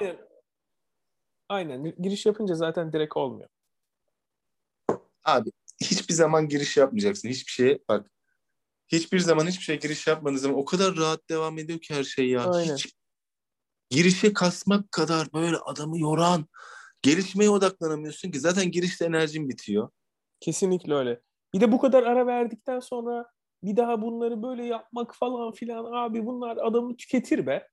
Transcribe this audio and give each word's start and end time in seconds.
Aynen. 0.00 0.16
Aynen. 1.48 1.94
Giriş 2.02 2.26
yapınca 2.26 2.54
zaten 2.54 2.92
direkt 2.92 3.16
olmuyor. 3.16 3.48
Abi 5.24 5.50
hiçbir 5.80 6.14
zaman 6.14 6.48
giriş 6.48 6.76
yapmayacaksın. 6.76 7.28
Hiçbir 7.28 7.52
şeye 7.52 7.78
bak. 7.88 8.10
Hiçbir 8.88 9.18
zaman 9.18 9.46
hiçbir 9.46 9.64
şeye 9.64 9.76
giriş 9.76 10.06
yapmadığın 10.06 10.36
zaman 10.36 10.58
o 10.58 10.64
kadar 10.64 10.96
rahat 10.96 11.28
devam 11.28 11.58
ediyor 11.58 11.78
ki 11.80 11.94
her 11.94 12.04
şey 12.04 12.28
ya. 12.28 12.50
Aynen. 12.50 12.74
Hiç 12.76 12.94
girişe 13.90 14.32
kasmak 14.32 14.92
kadar 14.92 15.32
böyle 15.32 15.56
adamı 15.56 15.98
yoran, 15.98 16.46
gelişmeye 17.02 17.50
odaklanamıyorsun 17.50 18.30
ki. 18.30 18.40
Zaten 18.40 18.70
girişte 18.70 19.04
enerjin 19.04 19.48
bitiyor. 19.48 19.90
Kesinlikle 20.40 20.94
öyle. 20.94 21.20
Bir 21.54 21.60
de 21.60 21.72
bu 21.72 21.80
kadar 21.80 22.02
ara 22.02 22.26
verdikten 22.26 22.80
sonra 22.80 23.30
bir 23.62 23.76
daha 23.76 24.02
bunları 24.02 24.42
böyle 24.42 24.64
yapmak 24.64 25.14
falan 25.14 25.52
filan 25.52 25.84
abi 25.92 26.26
bunlar 26.26 26.56
adamı 26.56 26.96
tüketir 26.96 27.46
be. 27.46 27.68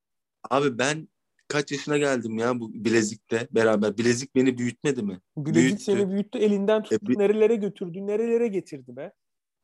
Abi 0.50 0.78
ben 0.78 1.08
kaç 1.48 1.72
yaşına 1.72 1.98
geldim 1.98 2.38
ya 2.38 2.60
bu 2.60 2.74
bilezikle 2.74 3.48
beraber. 3.52 3.98
Bilezik 3.98 4.36
beni 4.36 4.58
büyütmedi 4.58 5.04
mi? 5.04 5.20
Bilezik 5.38 5.56
Büyüttü. 5.70 5.84
seni 5.84 6.10
büyüttü 6.12 6.38
elinden 6.40 6.84
tuttu 6.84 7.12
E, 7.12 7.20
nerelere 7.20 7.56
götürdü 7.56 8.08
nerelere 8.08 8.48
getirdi 8.48 8.96
be. 8.96 9.14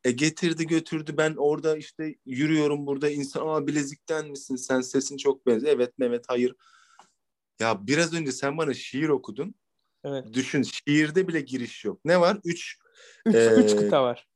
E 0.03 0.11
getirdi 0.11 0.67
götürdü. 0.67 1.13
Ben 1.17 1.33
orada 1.37 1.77
işte 1.77 2.15
yürüyorum 2.25 2.87
burada 2.87 3.09
insan 3.09 3.47
aa 3.47 3.67
bilezikten 3.67 4.29
misin 4.29 4.55
sen 4.55 4.81
sesin 4.81 5.17
çok 5.17 5.45
benziyor. 5.45 5.73
Evet 5.75 5.97
Mehmet 5.97 6.25
hayır. 6.27 6.55
Ya 7.59 7.87
biraz 7.87 8.13
önce 8.13 8.31
sen 8.31 8.57
bana 8.57 8.73
şiir 8.73 9.09
okudun. 9.09 9.55
Evet. 10.03 10.33
Düşün 10.33 10.63
şiirde 10.63 11.27
bile 11.27 11.41
giriş 11.41 11.85
yok. 11.85 11.99
Ne 12.05 12.19
var? 12.21 12.37
Üç, 12.45 12.77
Üç, 13.25 13.35
Ee, 13.35 13.53
üç 13.57 13.75
kıta 13.75 14.03
var. 14.03 14.27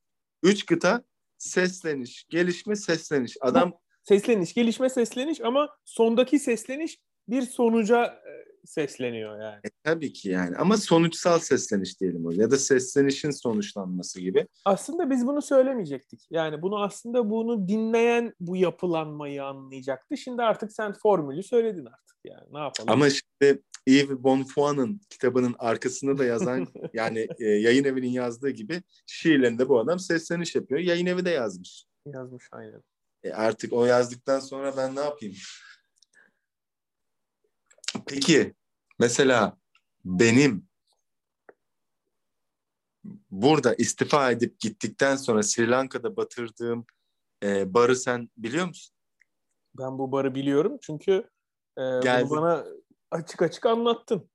üç 0.43 0.65
kıta 0.65 1.03
sesleniş, 1.37 2.25
gelişme, 2.29 2.75
sesleniş. 2.75 3.37
Adam 3.41 3.73
Sesleniş, 4.03 4.53
gelişme 4.53 4.89
sesleniş 4.89 5.41
ama 5.41 5.69
sondaki 5.85 6.39
sesleniş 6.39 6.99
bir 7.27 7.41
sonuca 7.41 8.05
e, 8.05 8.43
sesleniyor 8.65 9.41
yani. 9.41 9.59
e, 9.63 9.69
tabii 9.83 10.13
ki 10.13 10.29
yani 10.29 10.55
ama 10.57 10.77
sonuçsal 10.77 11.39
sesleniş 11.39 11.99
diyelim 11.99 12.25
o 12.25 12.31
ya 12.31 12.51
da 12.51 12.57
seslenişin 12.57 13.31
sonuçlanması 13.31 14.21
gibi. 14.21 14.47
Aslında 14.65 15.09
biz 15.09 15.27
bunu 15.27 15.41
söylemeyecektik. 15.41 16.27
Yani 16.29 16.61
bunu 16.61 16.83
aslında 16.83 17.29
bunu 17.29 17.67
dinleyen 17.67 18.33
bu 18.39 18.55
yapılanmayı 18.55 19.43
anlayacaktı. 19.43 20.17
Şimdi 20.17 20.41
artık 20.41 20.73
sen 20.73 20.93
formülü 20.93 21.43
söyledin 21.43 21.85
artık 21.85 22.17
yani. 22.25 22.47
Ne 22.51 22.59
yapalım? 22.59 22.91
Ama 22.91 23.09
şimdi 23.09 23.61
Yves 23.87 24.17
Bonfoy'un 24.23 25.01
kitabının 25.09 25.55
arkasında 25.59 26.17
da 26.17 26.25
yazan 26.25 26.67
yani 26.93 27.27
e, 27.39 27.45
yayın 27.45 27.83
evinin 27.83 28.11
yazdığı 28.11 28.49
gibi 28.49 28.81
şiirlerinde 29.07 29.69
bu 29.69 29.79
adam 29.79 29.99
sesleniş 29.99 30.55
yapıyor. 30.55 30.81
Yayın 30.81 31.05
evi 31.05 31.25
de 31.25 31.29
yazmış. 31.29 31.85
Yazmış 32.05 32.49
aynen. 32.51 32.83
E 33.23 33.31
artık 33.31 33.73
o 33.73 33.85
yazdıktan 33.85 34.39
sonra 34.39 34.77
ben 34.77 34.95
ne 34.95 34.99
yapayım? 34.99 35.35
Peki 38.07 38.53
mesela 38.99 39.57
benim 40.05 40.67
burada 43.31 43.73
istifa 43.75 44.31
edip 44.31 44.59
gittikten 44.59 45.15
sonra 45.15 45.43
Sri 45.43 45.69
Lanka'da 45.69 46.15
batırdığım 46.17 46.85
e, 47.43 47.73
barı 47.73 47.95
sen 47.95 48.29
biliyor 48.37 48.67
musun? 48.67 48.95
Ben 49.77 49.97
bu 49.97 50.11
barı 50.11 50.35
biliyorum 50.35 50.77
çünkü 50.81 51.29
e, 51.77 51.81
bunu 51.81 52.29
bana 52.29 52.65
açık 53.11 53.41
açık 53.41 53.65
anlattın. 53.65 54.29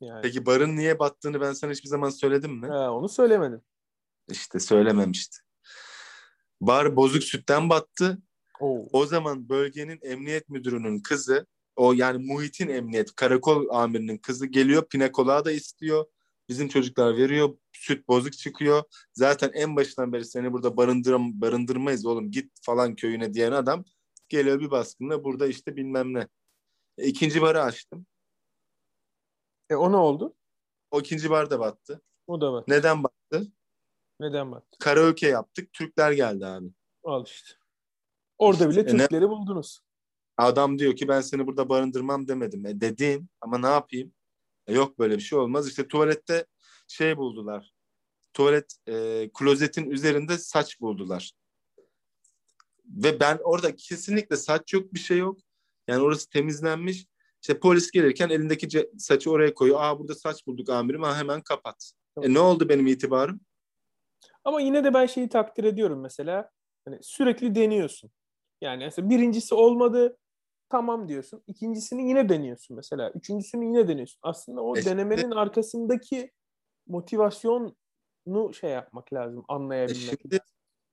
Yani 0.00 0.22
Peki 0.22 0.46
barın 0.46 0.76
niye 0.76 0.98
battığını 0.98 1.40
ben 1.40 1.52
sana 1.52 1.72
hiçbir 1.72 1.88
zaman 1.88 2.10
söyledim 2.10 2.52
mi? 2.52 2.66
ha, 2.66 2.92
onu 2.92 3.08
söylemedin. 3.08 3.62
İşte 4.30 4.60
söylememişti. 4.60 5.36
Bar 6.60 6.96
bozuk 6.96 7.24
sütten 7.24 7.70
battı. 7.70 8.18
Oo. 8.60 8.86
O 8.92 9.06
zaman 9.06 9.48
bölgenin 9.48 9.98
emniyet 10.02 10.48
müdürünün 10.48 11.02
kızı, 11.02 11.46
o 11.76 11.92
yani 11.92 12.26
muhitin 12.26 12.68
emniyet, 12.68 13.14
karakol 13.14 13.68
amirinin 13.70 14.18
kızı 14.18 14.46
geliyor, 14.46 14.88
pinekola 14.88 15.44
da 15.44 15.52
istiyor. 15.52 16.04
Bizim 16.48 16.68
çocuklar 16.68 17.16
veriyor, 17.16 17.56
süt 17.72 18.08
bozuk 18.08 18.32
çıkıyor. 18.32 18.82
Zaten 19.12 19.50
en 19.54 19.76
başından 19.76 20.12
beri 20.12 20.24
seni 20.24 20.52
burada 20.52 20.76
barındıram 20.76 21.40
barındırmayız 21.40 22.06
oğlum 22.06 22.30
git 22.30 22.52
falan 22.62 22.94
köyüne 22.94 23.34
diyen 23.34 23.52
adam 23.52 23.84
geliyor 24.28 24.60
bir 24.60 24.70
baskınla 24.70 25.24
burada 25.24 25.46
işte 25.46 25.76
bilmem 25.76 26.14
ne. 26.14 26.28
E, 26.98 27.06
ikinci 27.06 27.42
barı 27.42 27.62
açtım. 27.62 28.06
E 29.70 29.74
o 29.74 29.92
ne 29.92 29.96
oldu? 29.96 30.34
O 30.90 31.00
ikinci 31.00 31.30
bar 31.30 31.50
da 31.50 31.60
battı. 31.60 32.02
O 32.26 32.40
da 32.40 32.52
var. 32.52 32.64
Neden 32.68 33.04
battı? 33.04 33.52
Neden 34.20 34.52
bak? 34.52 34.64
Karaoke 34.78 35.28
yaptık, 35.28 35.72
Türkler 35.72 36.12
geldi 36.12 36.46
abi. 36.46 36.68
Al 37.04 37.26
işte. 37.26 37.50
Orada 38.38 38.70
bile 38.70 38.84
ne- 38.84 38.86
Türkleri 38.86 39.28
buldunuz. 39.28 39.80
Adam 40.36 40.78
diyor 40.78 40.96
ki 40.96 41.08
ben 41.08 41.20
seni 41.20 41.46
burada 41.46 41.68
barındırmam 41.68 42.28
demedim. 42.28 42.66
E 42.66 42.80
dedim 42.80 43.28
ama 43.40 43.58
ne 43.58 43.66
yapayım? 43.66 44.12
E 44.66 44.74
yok 44.74 44.98
böyle 44.98 45.16
bir 45.16 45.22
şey 45.22 45.38
olmaz. 45.38 45.68
İşte 45.68 45.88
tuvalette 45.88 46.46
şey 46.88 47.16
buldular. 47.16 47.74
Tuvalet 48.32 48.76
e, 48.88 49.30
klozetin 49.34 49.90
üzerinde 49.90 50.38
saç 50.38 50.80
buldular. 50.80 51.32
Ve 52.84 53.20
ben 53.20 53.38
orada 53.44 53.76
kesinlikle 53.76 54.36
saç 54.36 54.72
yok 54.72 54.94
bir 54.94 54.98
şey 54.98 55.18
yok. 55.18 55.38
Yani 55.88 56.02
orası 56.02 56.28
temizlenmiş. 56.28 57.06
İşte 57.42 57.60
polis 57.60 57.90
gelirken 57.90 58.28
elindeki 58.28 58.90
saçı 58.98 59.30
oraya 59.30 59.54
koyuyor. 59.54 59.80
Aa 59.82 59.98
burada 59.98 60.14
saç 60.14 60.46
bulduk 60.46 60.70
amirim. 60.70 61.02
Ha 61.02 61.18
hemen 61.18 61.40
kapat. 61.40 61.92
E 62.22 62.34
ne 62.34 62.38
oldu 62.38 62.68
benim 62.68 62.86
itibarım? 62.86 63.40
Ama 64.44 64.60
yine 64.60 64.84
de 64.84 64.94
ben 64.94 65.06
şeyi 65.06 65.28
takdir 65.28 65.64
ediyorum 65.64 66.00
mesela. 66.00 66.50
Hani 66.84 66.98
sürekli 67.02 67.54
deniyorsun. 67.54 68.10
Yani 68.60 68.84
mesela 68.84 69.10
birincisi 69.10 69.54
olmadı 69.54 70.16
tamam 70.74 71.08
diyorsun. 71.08 71.42
İkincisini 71.46 72.08
yine 72.08 72.28
deniyorsun 72.28 72.76
mesela. 72.76 73.10
Üçüncüsünü 73.14 73.64
yine 73.64 73.88
deniyorsun. 73.88 74.18
Aslında 74.22 74.60
o 74.60 74.76
E 74.76 74.82
şimdi- 74.82 74.90
denemenin 74.94 75.30
arkasındaki 75.30 76.32
motivasyonu 76.86 77.74
şey 78.60 78.70
yapmak 78.70 79.12
lazım. 79.12 79.44
Anlayabilmek 79.48 80.20
şimdi 80.20 80.34
lazım. 80.34 80.46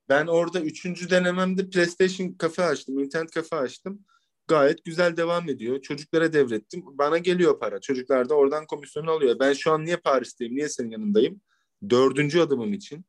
ben 0.10 0.28
orada 0.28 0.62
üçüncü 0.62 1.10
denememde 1.10 1.70
PlayStation 1.70 2.34
kafe 2.34 2.64
açtım, 2.64 3.00
internet 3.00 3.32
kafe 3.32 3.56
açtım. 3.56 4.06
Gayet 4.48 4.86
güzel 4.86 5.18
devam 5.18 5.50
ediyor. 5.50 5.82
Çocuklara 5.82 6.34
devrettim. 6.34 6.84
Bana 6.86 7.18
geliyor 7.18 7.60
para. 7.60 7.82
Çocuklar 7.82 8.30
da 8.30 8.36
oradan 8.36 8.66
komisyonu 8.68 9.12
alıyor. 9.12 9.40
Ben 9.40 9.54
şu 9.54 9.72
an 9.72 9.86
niye 9.86 9.98
Paris'teyim? 9.98 10.56
Niye 10.56 10.70
senin 10.70 10.90
yanındayım? 10.92 11.42
Dördüncü 11.90 12.40
adımım 12.40 12.74
için. 12.74 12.98
E 12.98 13.04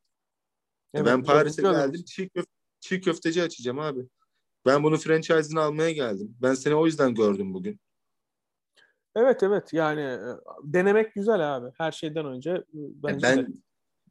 Evet, 0.94 1.06
ben 1.06 1.22
Paris'e 1.24 1.62
geldim. 1.62 2.04
Çiğ, 2.06 2.28
köf 2.28 2.44
çiğ 2.80 3.00
köfteci 3.00 3.42
açacağım 3.42 3.78
abi. 3.78 4.00
Ben 4.66 4.82
bunu 4.82 4.96
franchise'ını 4.96 5.60
almaya 5.60 5.90
geldim. 5.90 6.36
Ben 6.42 6.54
seni 6.54 6.74
o 6.74 6.86
yüzden 6.86 7.14
gördüm 7.14 7.54
bugün. 7.54 7.80
Evet 9.16 9.42
evet 9.42 9.72
yani 9.72 10.00
e, 10.00 10.20
denemek 10.62 11.14
güzel 11.14 11.56
abi. 11.56 11.72
Her 11.78 11.92
şeyden 11.92 12.26
önce 12.26 12.50
e, 12.50 12.54
E 12.54 12.62
bence 13.02 13.22
ben 13.22 13.38
de. 13.38 13.46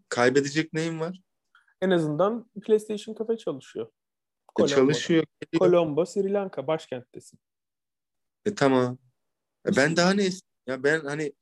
kaybedecek 0.09 0.73
neyim 0.73 0.99
var? 0.99 1.21
en 1.81 1.89
azından 1.89 2.49
PlayStation 2.61 3.15
kafe 3.15 3.37
çalışıyor. 3.37 3.87
E 4.59 4.67
çalışıyor. 4.67 5.23
Colombo, 5.59 6.05
Sri 6.05 6.33
Lanka 6.33 6.67
başkenttesin. 6.67 7.39
E 8.45 8.55
tamam. 8.55 8.97
E 9.67 9.75
ben 9.75 9.95
daha 9.95 10.13
ne? 10.13 10.29
Ya 10.67 10.83
ben 10.83 10.99
hani 10.99 11.33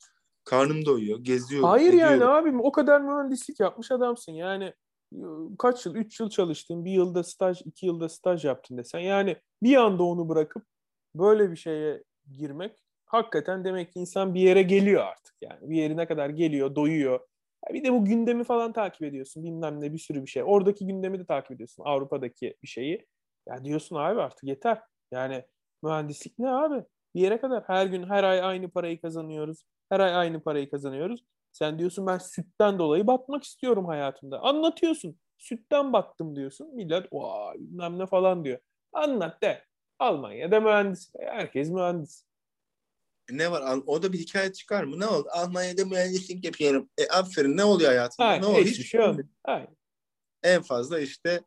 karnım 0.44 0.86
doyuyor, 0.86 1.20
geziyorum. 1.20 1.70
Hayır 1.70 1.94
yani 1.94 2.16
ediyorum. 2.16 2.36
abim 2.36 2.62
o 2.62 2.72
kadar 2.72 3.02
mühendislik 3.02 3.60
yapmış 3.60 3.92
adamsın. 3.92 4.32
Yani 4.32 4.74
kaç 5.60 5.86
yıl, 5.86 5.96
üç 5.96 6.20
yıl 6.20 6.30
çalıştın, 6.30 6.86
bir 6.86 6.92
yılda 6.92 7.24
staj, 7.24 7.62
iki 7.66 7.86
yılda 7.86 8.10
staj 8.10 8.46
yaptın 8.46 8.78
desen. 8.78 9.00
Yani 9.00 9.38
bir 9.64 9.76
anda 9.76 10.04
onu 10.04 10.30
bırakıp 10.30 10.66
böyle 11.16 11.52
bir 11.52 11.56
şeye 11.56 12.04
girmek 12.38 12.84
hakikaten 13.06 13.66
demek 13.66 13.94
ki 13.94 14.00
insan 14.00 14.34
bir 14.34 14.42
yere 14.42 14.62
geliyor 14.62 15.04
artık. 15.04 15.36
Yani 15.42 15.70
bir 15.70 15.76
yerine 15.76 16.08
kadar 16.08 16.30
geliyor, 16.30 16.76
doyuyor. 16.76 17.20
Bir 17.74 17.84
de 17.84 17.94
bu 17.94 18.06
gündemi 18.06 18.44
falan 18.44 18.74
takip 18.74 19.04
ediyorsun. 19.04 19.44
Bilmem 19.44 19.82
ne 19.82 19.94
bir 19.94 19.98
sürü 19.98 20.22
bir 20.22 20.30
şey. 20.30 20.44
Oradaki 20.46 20.88
gündemi 20.88 21.20
de 21.20 21.26
takip 21.26 21.52
ediyorsun. 21.52 21.84
Avrupa'daki 21.84 22.56
bir 22.64 22.68
şeyi. 22.68 23.08
Ya 23.48 23.66
diyorsun 23.66 23.96
abi 23.96 24.22
artık 24.22 24.44
yeter. 24.44 24.82
Yani 25.12 25.46
mühendislik 25.84 26.40
ne 26.40 26.50
abi? 26.50 26.84
Bir 27.16 27.22
yere 27.22 27.42
kadar 27.42 27.64
her 27.68 27.86
gün 27.86 28.04
her 28.04 28.24
ay 28.24 28.42
aynı 28.42 28.70
parayı 28.70 29.02
kazanıyoruz. 29.02 29.64
Her 29.90 30.00
ay 30.00 30.16
aynı 30.16 30.44
parayı 30.44 30.70
kazanıyoruz. 30.70 31.24
Sen 31.52 31.80
diyorsun 31.80 32.08
ben 32.08 32.18
sütten 32.18 32.80
dolayı 32.80 33.08
batmak 33.08 33.44
istiyorum 33.44 33.86
hayatımda. 33.86 34.40
Anlatıyorsun. 34.40 35.20
Sütten 35.38 35.94
battım 35.94 36.36
diyorsun. 36.36 36.76
Millet 36.76 37.14
vay 37.14 37.58
bilmem 37.60 38.00
ne 38.00 38.06
falan 38.06 38.46
diyor. 38.46 38.60
Anlat 38.94 39.44
de. 39.44 39.64
Almanya'da 40.00 40.60
mühendis. 40.60 41.12
Herkes 41.20 41.70
mühendis. 41.70 42.26
E 43.32 43.38
Ne 43.38 43.52
var? 43.52 43.80
O 43.88 44.04
da 44.04 44.14
bir 44.14 44.18
hikaye 44.20 44.54
çıkar 44.54 44.84
mı? 44.84 45.00
Ne 45.00 45.06
oldu? 45.06 45.28
Almanya'da 45.32 45.86
mühendislik 45.86 46.46
yapıyorum. 46.46 46.90
E 46.98 47.08
aferin 47.08 47.58
ne 47.58 47.64
oluyor 47.64 47.90
hayatında? 47.90 48.28
Hayır, 48.28 48.42
ne 48.42 48.46
oluyor? 48.46 48.66
hiçbir 48.66 48.84
şey 48.84 49.02
olmuyor. 49.02 49.28
Hayır. 49.46 49.70
En 50.44 50.62
fazla 50.62 51.00
işte 51.00 51.42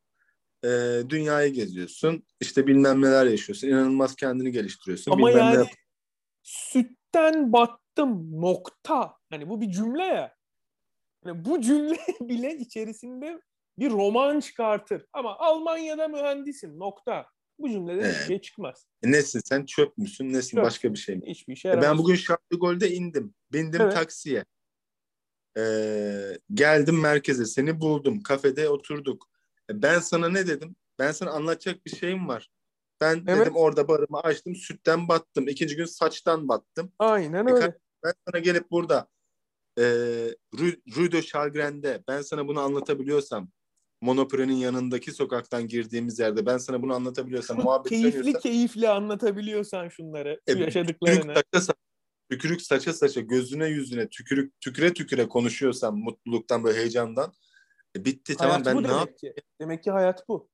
e, 0.65 0.69
dünyayı 1.09 1.53
geziyorsun. 1.53 2.27
İşte 2.41 2.67
bilmem 2.67 3.03
neler 3.03 3.27
yaşıyorsun. 3.27 3.69
İnanılmaz 3.69 4.17
kendini 4.17 4.53
geliştiriyorsun. 4.53 5.13
Ama 5.13 5.27
bilmem 5.29 5.41
ne 5.41 5.45
yani 5.45 5.57
yap- 5.57 5.69
sütten 6.43 7.53
battım 7.53 8.41
nokta. 8.41 9.15
Hani 9.31 9.49
bu 9.49 9.61
bir 9.61 9.71
cümle 9.71 10.03
ya. 10.03 10.37
Yani 11.27 11.45
bu 11.45 11.61
cümle 11.61 11.97
bile 12.21 12.57
içerisinde 12.59 13.41
bir 13.79 13.91
roman 13.91 14.41
çıkartır. 14.41 15.07
Ama 15.13 15.39
Almanya'da 15.39 16.09
mühendisim 16.09 16.79
nokta. 16.79 17.27
Bu 17.59 17.69
cümleden 17.71 18.05
Ee, 18.09 18.13
hiçbir 18.13 18.27
şey 18.27 18.41
çıkmaz. 18.41 18.87
E, 19.03 19.13
Nesin 19.13 19.41
sen 19.45 19.65
çöp 19.67 19.99
müsün 19.99 20.33
nesin 20.33 20.57
Çöp. 20.57 20.65
başka 20.65 20.93
bir 20.93 20.99
şey 20.99 21.17
mi? 21.17 21.23
Hiçbir 21.27 21.53
işe 21.53 21.69
E, 21.69 21.71
yaramaz. 21.71 21.89
ben 21.91 21.99
bugün 21.99 22.15
Şartlı 22.15 22.59
Gol'de 22.59 22.91
indim. 22.91 23.35
Bindim 23.53 23.81
Evet. 23.81 23.93
taksiye. 23.95 24.45
Ee, 25.59 26.39
geldim 26.55 27.01
merkeze. 27.01 27.45
Seni 27.47 27.81
buldum. 27.81 28.23
Kafede 28.23 28.69
oturduk. 28.69 29.29
E, 29.73 29.83
ben 29.83 29.99
sana 30.01 30.29
ne 30.29 30.47
dedim? 30.47 30.77
Ben 30.99 31.13
sana 31.13 31.31
anlatacak 31.31 31.87
bir 31.87 31.91
şeyim 31.91 32.29
var. 32.29 32.49
Ben 33.01 33.25
Evet. 33.29 33.41
dedim 33.41 33.57
orada 33.57 33.89
barımı 33.89 34.21
açtım. 34.21 34.57
Sütten 34.57 35.09
battım. 35.09 35.49
İkinci 35.49 35.77
gün 35.77 35.85
saçtan 35.85 36.49
battım. 36.49 36.93
Aynen 36.99 37.47
E, 37.47 37.53
öyle. 37.53 37.79
Ben 38.05 38.13
sana 38.29 38.39
gelip 38.39 38.71
burada 38.71 39.09
e, 39.79 39.83
Rue, 40.59 40.77
Rue 40.97 41.13
de 41.13 41.23
Chalgren'de 41.23 42.03
ben 42.09 42.23
sana 42.23 42.49
bunu 42.49 42.61
anlatabiliyorsam 42.61 43.49
Monoprix'in 44.01 44.53
yanındaki 44.53 45.13
sokaktan 45.13 45.69
girdiğimiz 45.69 46.19
yerde 46.19 46.47
ben 46.47 46.59
sana 46.59 46.83
bunu 46.83 46.95
anlatabiliyorsam 46.95 47.57
muhabbet 47.63 47.89
keyifli 47.89 48.33
keyifli 48.33 48.89
anlatabiliyorsan 48.89 49.89
şunları, 49.89 50.41
şu 50.49 50.59
E, 50.59 50.61
yaşadıklarını. 50.61 51.35
saça, 51.55 51.73
tükürük 52.31 52.63
saça 52.63 52.93
saça 52.93 53.21
gözüne 53.21 53.67
yüzüne 53.69 54.09
tükürük 54.09 54.61
tüküre 54.61 54.95
tüküre 54.95 55.29
konuşuyorsam 55.29 55.99
mutluluktan 55.99 56.65
böyle 56.65 56.79
heyecandan 56.79 57.33
e, 57.97 58.05
bitti 58.05 58.37
Hayat 58.39 58.65
tamam 58.65 58.79
bu 58.79 58.85
ben 58.85 58.93
ne 58.93 58.97
yap? 58.97 59.19
ki. 59.19 59.35
Demek 59.61 59.85
ki 59.85 59.91
hayat 59.91 60.29
bu. 60.29 60.51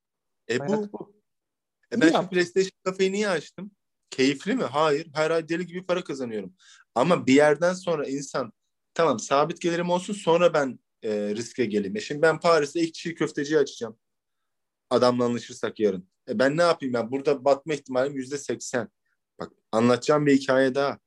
E 0.50 0.60
bu. 0.60 0.72
Hayat 0.72 0.92
bu. 0.92 1.18
E 1.92 2.00
ben 2.00 2.08
şu 2.08 2.14
yaptın. 2.14 2.30
PlayStation 2.30 2.70
kafeyi 2.84 3.12
niye 3.12 3.28
açtım? 3.28 3.70
Keyifli 4.10 4.54
mi? 4.54 4.64
Hayır. 4.64 5.08
Her 5.14 5.30
ay 5.30 5.48
deli 5.48 5.66
gibi 5.66 5.86
para 5.86 6.04
kazanıyorum. 6.04 6.54
Ama 6.94 7.26
bir 7.26 7.34
yerden 7.34 7.74
sonra 7.74 8.08
insan 8.08 8.52
tamam 8.94 9.18
sabit 9.18 9.60
gelirim 9.60 9.90
olsun 9.90 10.14
sonra 10.14 10.54
ben 10.54 10.78
e, 11.02 11.10
riske 11.34 11.64
geleyim. 11.64 11.96
E 11.96 12.00
şimdi 12.00 12.22
ben 12.22 12.40
Paris'te 12.40 12.80
ilk 12.80 12.94
çiğ 12.94 13.14
köfteciyi 13.14 13.60
açacağım. 13.60 13.98
Adamla 14.90 15.24
anlaşırsak 15.24 15.80
yarın. 15.80 16.08
E 16.28 16.38
ben 16.38 16.56
ne 16.56 16.62
yapayım 16.62 16.94
ben? 16.94 17.10
Burada 17.10 17.44
batma 17.44 17.74
ihtimalim 17.74 18.16
yüzde 18.16 18.38
seksen. 18.38 18.88
Bak 19.40 19.52
anlatacağım 19.72 20.26
bir 20.26 20.36
hikaye 20.36 20.74
daha. 20.74 20.98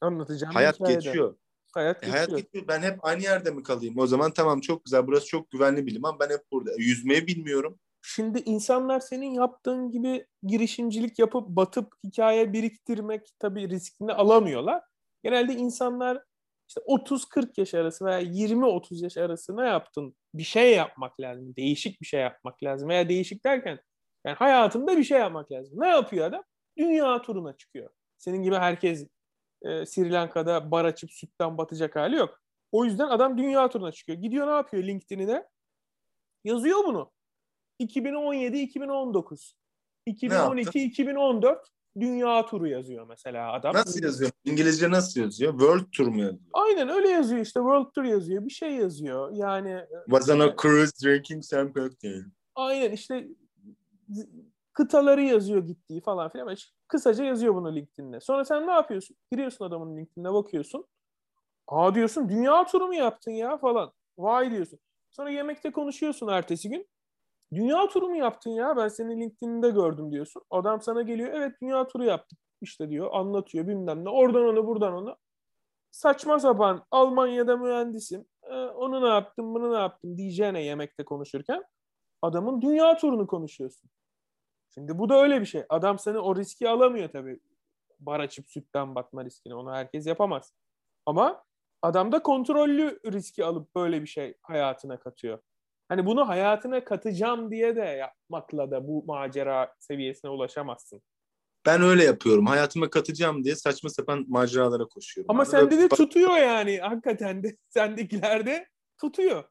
Anlatacağım 0.00 0.50
bir 0.50 0.54
hayat 0.54 0.74
hikayede. 0.74 1.00
geçiyor. 1.00 1.36
Hayat 1.78 2.04
E, 2.04 2.10
hayat 2.10 2.36
geçiyor. 2.36 2.64
Ben 2.68 2.82
hep 2.82 3.04
aynı 3.04 3.22
yerde 3.22 3.50
mi 3.50 3.62
kalayım? 3.62 3.98
O 3.98 4.06
zaman 4.06 4.30
tamam 4.32 4.60
çok 4.60 4.84
güzel. 4.84 5.06
Burası 5.06 5.26
çok 5.26 5.50
güvenli 5.50 5.86
bir 5.86 5.94
liman. 5.94 6.18
Ben 6.20 6.30
hep 6.30 6.40
burada. 6.52 6.70
Yüzmeyi 6.78 7.26
bilmiyorum. 7.26 7.78
Şimdi 8.02 8.38
insanlar 8.44 9.00
senin 9.00 9.34
yaptığın 9.34 9.90
gibi 9.90 10.26
girişimcilik 10.42 11.18
yapıp 11.18 11.48
batıp 11.48 11.92
hikaye 12.04 12.52
biriktirmek 12.52 13.26
tabii 13.38 13.68
riskini 13.68 14.12
alamıyorlar. 14.12 14.82
Genelde 15.24 15.52
insanlar 15.52 16.22
işte 16.68 16.80
30-40 16.80 17.60
yaş 17.60 17.74
arası 17.74 18.04
veya 18.04 18.20
20-30 18.22 19.02
yaş 19.02 19.16
arası 19.16 19.56
ne 19.56 19.66
yaptın? 19.66 20.16
Bir 20.34 20.42
şey 20.42 20.74
yapmak 20.74 21.20
lazım. 21.20 21.56
Değişik 21.56 22.00
bir 22.00 22.06
şey 22.06 22.20
yapmak 22.20 22.62
lazım. 22.62 22.88
Veya 22.88 23.08
değişik 23.08 23.44
derken 23.44 23.80
yani 24.26 24.36
hayatında 24.36 24.96
bir 24.98 25.04
şey 25.04 25.18
yapmak 25.18 25.52
lazım. 25.52 25.80
Ne 25.80 25.88
yapıyor 25.88 26.26
adam? 26.26 26.42
Dünya 26.78 27.22
turuna 27.22 27.56
çıkıyor. 27.56 27.90
Senin 28.18 28.42
gibi 28.42 28.56
herkes 28.56 29.06
e, 29.62 29.86
Sri 29.86 30.12
Lanka'da 30.12 30.70
bar 30.70 30.84
açıp 30.84 31.12
sütten 31.12 31.58
batacak 31.58 31.96
hali 31.96 32.16
yok. 32.16 32.40
O 32.72 32.84
yüzden 32.84 33.08
adam 33.08 33.38
dünya 33.38 33.68
turuna 33.68 33.92
çıkıyor. 33.92 34.18
Gidiyor 34.18 34.46
ne 34.46 34.50
yapıyor 34.50 34.82
LinkedIn'ine? 34.84 35.44
Yazıyor 36.44 36.84
bunu. 36.84 37.10
2017-2019. 37.80 39.52
2012-2014 40.08 41.58
dünya 42.00 42.46
turu 42.46 42.68
yazıyor 42.68 43.06
mesela 43.06 43.52
adam. 43.52 43.74
Nasıl 43.74 44.02
yazıyor? 44.02 44.30
İngilizce 44.44 44.90
nasıl 44.90 45.20
yazıyor? 45.20 45.52
World 45.52 45.84
Tour 45.96 46.06
mu 46.06 46.20
yazıyor? 46.20 46.40
Aynen 46.52 46.88
öyle 46.88 47.08
yazıyor 47.08 47.40
işte 47.40 47.60
World 47.60 47.92
Tour 47.92 48.04
yazıyor 48.04 48.44
bir 48.44 48.50
şey 48.50 48.70
yazıyor 48.74 49.32
yani 49.32 49.70
e, 49.70 49.88
Was 50.04 50.30
on 50.30 50.40
a 50.40 50.56
cruise 50.62 50.92
drinking 51.04 51.44
some 51.44 51.72
cocktail. 51.72 52.22
aynen 52.54 52.92
işte 52.92 53.28
kıtaları 54.78 55.22
yazıyor 55.22 55.66
gittiği 55.66 56.00
falan 56.00 56.28
filan 56.28 56.52
hiç- 56.52 56.72
kısaca 56.88 57.24
yazıyor 57.24 57.54
bunu 57.54 57.74
LinkedIn'de. 57.74 58.20
Sonra 58.20 58.44
sen 58.44 58.66
ne 58.66 58.70
yapıyorsun? 58.72 59.16
Giriyorsun 59.32 59.64
adamın 59.64 59.96
LinkedIn'ine 59.96 60.32
bakıyorsun. 60.32 60.86
Aa 61.68 61.94
diyorsun 61.94 62.28
dünya 62.28 62.66
turu 62.66 62.86
mu 62.86 62.94
yaptın 62.94 63.30
ya 63.30 63.58
falan. 63.58 63.92
Vay 64.18 64.50
diyorsun. 64.50 64.78
Sonra 65.10 65.30
yemekte 65.30 65.72
konuşuyorsun 65.72 66.28
ertesi 66.28 66.68
gün. 66.70 66.88
Dünya 67.54 67.88
turu 67.88 68.08
mu 68.08 68.16
yaptın 68.16 68.50
ya? 68.50 68.76
Ben 68.76 68.88
seni 68.88 69.20
LinkedIn'de 69.20 69.70
gördüm 69.70 70.12
diyorsun. 70.12 70.42
Adam 70.50 70.82
sana 70.82 71.02
geliyor. 71.02 71.30
Evet 71.34 71.52
dünya 71.62 71.86
turu 71.86 72.04
yaptık. 72.04 72.38
İşte 72.60 72.90
diyor 72.90 73.10
anlatıyor 73.12 73.68
bilmem 73.68 74.04
ne. 74.04 74.10
Oradan 74.10 74.42
onu 74.44 74.66
buradan 74.66 74.92
onu. 74.94 75.16
Saçma 75.90 76.38
sapan 76.38 76.86
Almanya'da 76.90 77.56
mühendisim. 77.56 78.26
Ee, 78.42 78.54
onu 78.54 79.02
ne 79.02 79.08
yaptım 79.08 79.54
bunu 79.54 79.72
ne 79.72 79.78
yaptım 79.78 80.16
diyeceğine 80.16 80.62
yemekte 80.62 81.04
konuşurken 81.04 81.64
adamın 82.22 82.62
dünya 82.62 82.96
turunu 82.96 83.26
konuşuyorsun. 83.26 83.90
Şimdi 84.74 84.98
bu 84.98 85.08
da 85.08 85.22
öyle 85.22 85.40
bir 85.40 85.46
şey. 85.46 85.62
Adam 85.68 85.98
seni 85.98 86.18
o 86.18 86.36
riski 86.36 86.68
alamıyor 86.68 87.08
tabii. 87.08 87.40
Bar 88.00 88.20
açıp 88.20 88.50
sütten 88.50 88.94
batma 88.94 89.24
riskini. 89.24 89.54
Onu 89.54 89.72
herkes 89.72 90.06
yapamaz. 90.06 90.52
Ama 91.06 91.44
adam 91.82 92.12
da 92.12 92.22
kontrollü 92.22 93.00
riski 93.12 93.44
alıp 93.44 93.74
böyle 93.74 94.02
bir 94.02 94.06
şey 94.06 94.34
hayatına 94.42 94.98
katıyor. 95.00 95.38
Hani 95.88 96.06
bunu 96.06 96.28
hayatına 96.28 96.84
katacağım 96.84 97.50
diye 97.50 97.76
de 97.76 97.80
yapmakla 97.80 98.70
da 98.70 98.88
bu 98.88 99.04
macera 99.06 99.74
seviyesine 99.78 100.30
ulaşamazsın. 100.30 101.02
Ben 101.66 101.82
öyle 101.82 102.04
yapıyorum. 102.04 102.46
Hayatıma 102.46 102.90
katacağım 102.90 103.44
diye 103.44 103.56
saçma 103.56 103.90
sapan 103.90 104.24
maceralara 104.28 104.84
koşuyorum. 104.84 105.30
Ama 105.30 105.42
Abi 105.42 105.48
sende 105.48 105.78
de 105.78 105.88
tutuyor 105.88 106.36
yani. 106.36 106.78
Hakikaten 106.78 107.42
de 107.42 107.56
sendekilerde 107.68 108.68
tutuyor. 109.00 109.44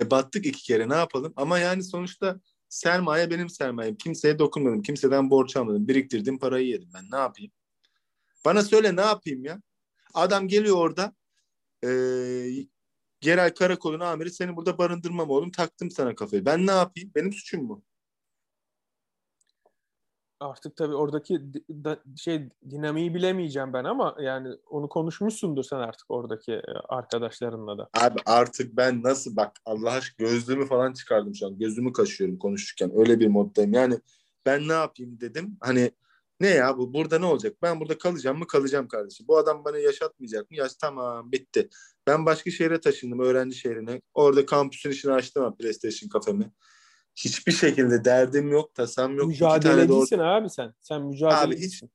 e, 0.00 0.10
battık 0.10 0.46
iki 0.46 0.62
kere 0.62 0.88
ne 0.88 0.94
yapalım? 0.94 1.32
Ama 1.36 1.58
yani 1.58 1.82
sonuçta 1.82 2.40
sermaye 2.70 3.30
benim 3.30 3.48
sermayem. 3.50 3.96
Kimseye 3.96 4.38
dokunmadım. 4.38 4.82
Kimseden 4.82 5.30
borç 5.30 5.56
almadım. 5.56 5.88
Biriktirdiğim 5.88 6.38
parayı 6.38 6.66
yedim 6.66 6.88
ben. 6.94 7.04
Ne 7.12 7.16
yapayım? 7.16 7.52
Bana 8.44 8.62
söyle 8.62 8.96
ne 8.96 9.00
yapayım 9.00 9.44
ya? 9.44 9.62
Adam 10.14 10.48
geliyor 10.48 10.76
orada 10.76 11.14
e, 11.84 11.88
yerel 13.22 13.54
karakolun 13.54 14.00
amiri 14.00 14.30
seni 14.30 14.56
burada 14.56 14.78
barındırmam 14.78 15.30
oğlum. 15.30 15.50
Taktım 15.50 15.90
sana 15.90 16.14
kafayı. 16.14 16.44
Ben 16.44 16.66
ne 16.66 16.70
yapayım? 16.70 17.10
Benim 17.14 17.32
suçum 17.32 17.64
mu? 17.64 17.82
Artık 20.40 20.76
tabii 20.76 20.94
oradaki 20.94 21.40
da- 21.70 22.02
şey 22.16 22.48
dinamiği 22.70 23.14
bilemeyeceğim 23.14 23.72
ben 23.72 23.84
ama 23.84 24.16
yani 24.20 24.48
onu 24.70 24.88
konuşmuşsundur 24.88 25.64
sen 25.64 25.76
artık 25.76 26.10
oradaki 26.10 26.52
e, 26.52 26.62
arkadaşlarınla 26.88 27.78
da. 27.78 27.88
Abi 27.94 28.18
artık 28.26 28.76
ben 28.76 29.02
nasıl 29.02 29.36
bak 29.36 29.52
Allah 29.64 29.90
aşkına 29.90 30.28
gözlüğümü 30.28 30.66
falan 30.66 30.92
çıkardım 30.92 31.34
şu 31.34 31.46
an. 31.46 31.58
Gözümü 31.58 31.92
kaşıyorum 31.92 32.38
konuşurken. 32.38 32.92
Öyle 32.98 33.20
bir 33.20 33.26
moddayım. 33.28 33.72
Yani 33.72 34.00
ben 34.46 34.68
ne 34.68 34.72
yapayım 34.72 35.20
dedim. 35.20 35.56
Hani 35.60 35.90
ne 36.40 36.48
ya 36.48 36.78
bu 36.78 36.94
burada 36.94 37.18
ne 37.18 37.26
olacak? 37.26 37.56
Ben 37.62 37.80
burada 37.80 37.98
kalacağım 37.98 38.38
mı? 38.38 38.46
Kalacağım 38.46 38.88
kardeşim. 38.88 39.28
Bu 39.28 39.38
adam 39.38 39.64
bana 39.64 39.78
yaşatmayacak 39.78 40.50
mı? 40.50 40.56
Yaş 40.56 40.74
tamam 40.74 41.32
bitti. 41.32 41.68
Ben 42.06 42.26
başka 42.26 42.50
şehre 42.50 42.80
taşındım 42.80 43.20
öğrenci 43.20 43.56
şehrine. 43.56 44.00
Orada 44.14 44.46
kampüsün 44.46 44.90
işini 44.90 45.12
açtım 45.12 45.56
PlayStation 45.56 46.08
kafemi. 46.08 46.52
Hiçbir 47.16 47.52
şekilde 47.52 48.04
derdim 48.04 48.52
yok, 48.52 48.74
tasam 48.74 49.16
yok. 49.16 49.26
Mücadelecisin 49.28 50.18
abi 50.18 50.50
sen. 50.50 50.74
Sen 50.80 51.02
mücadelecisin. 51.02 51.90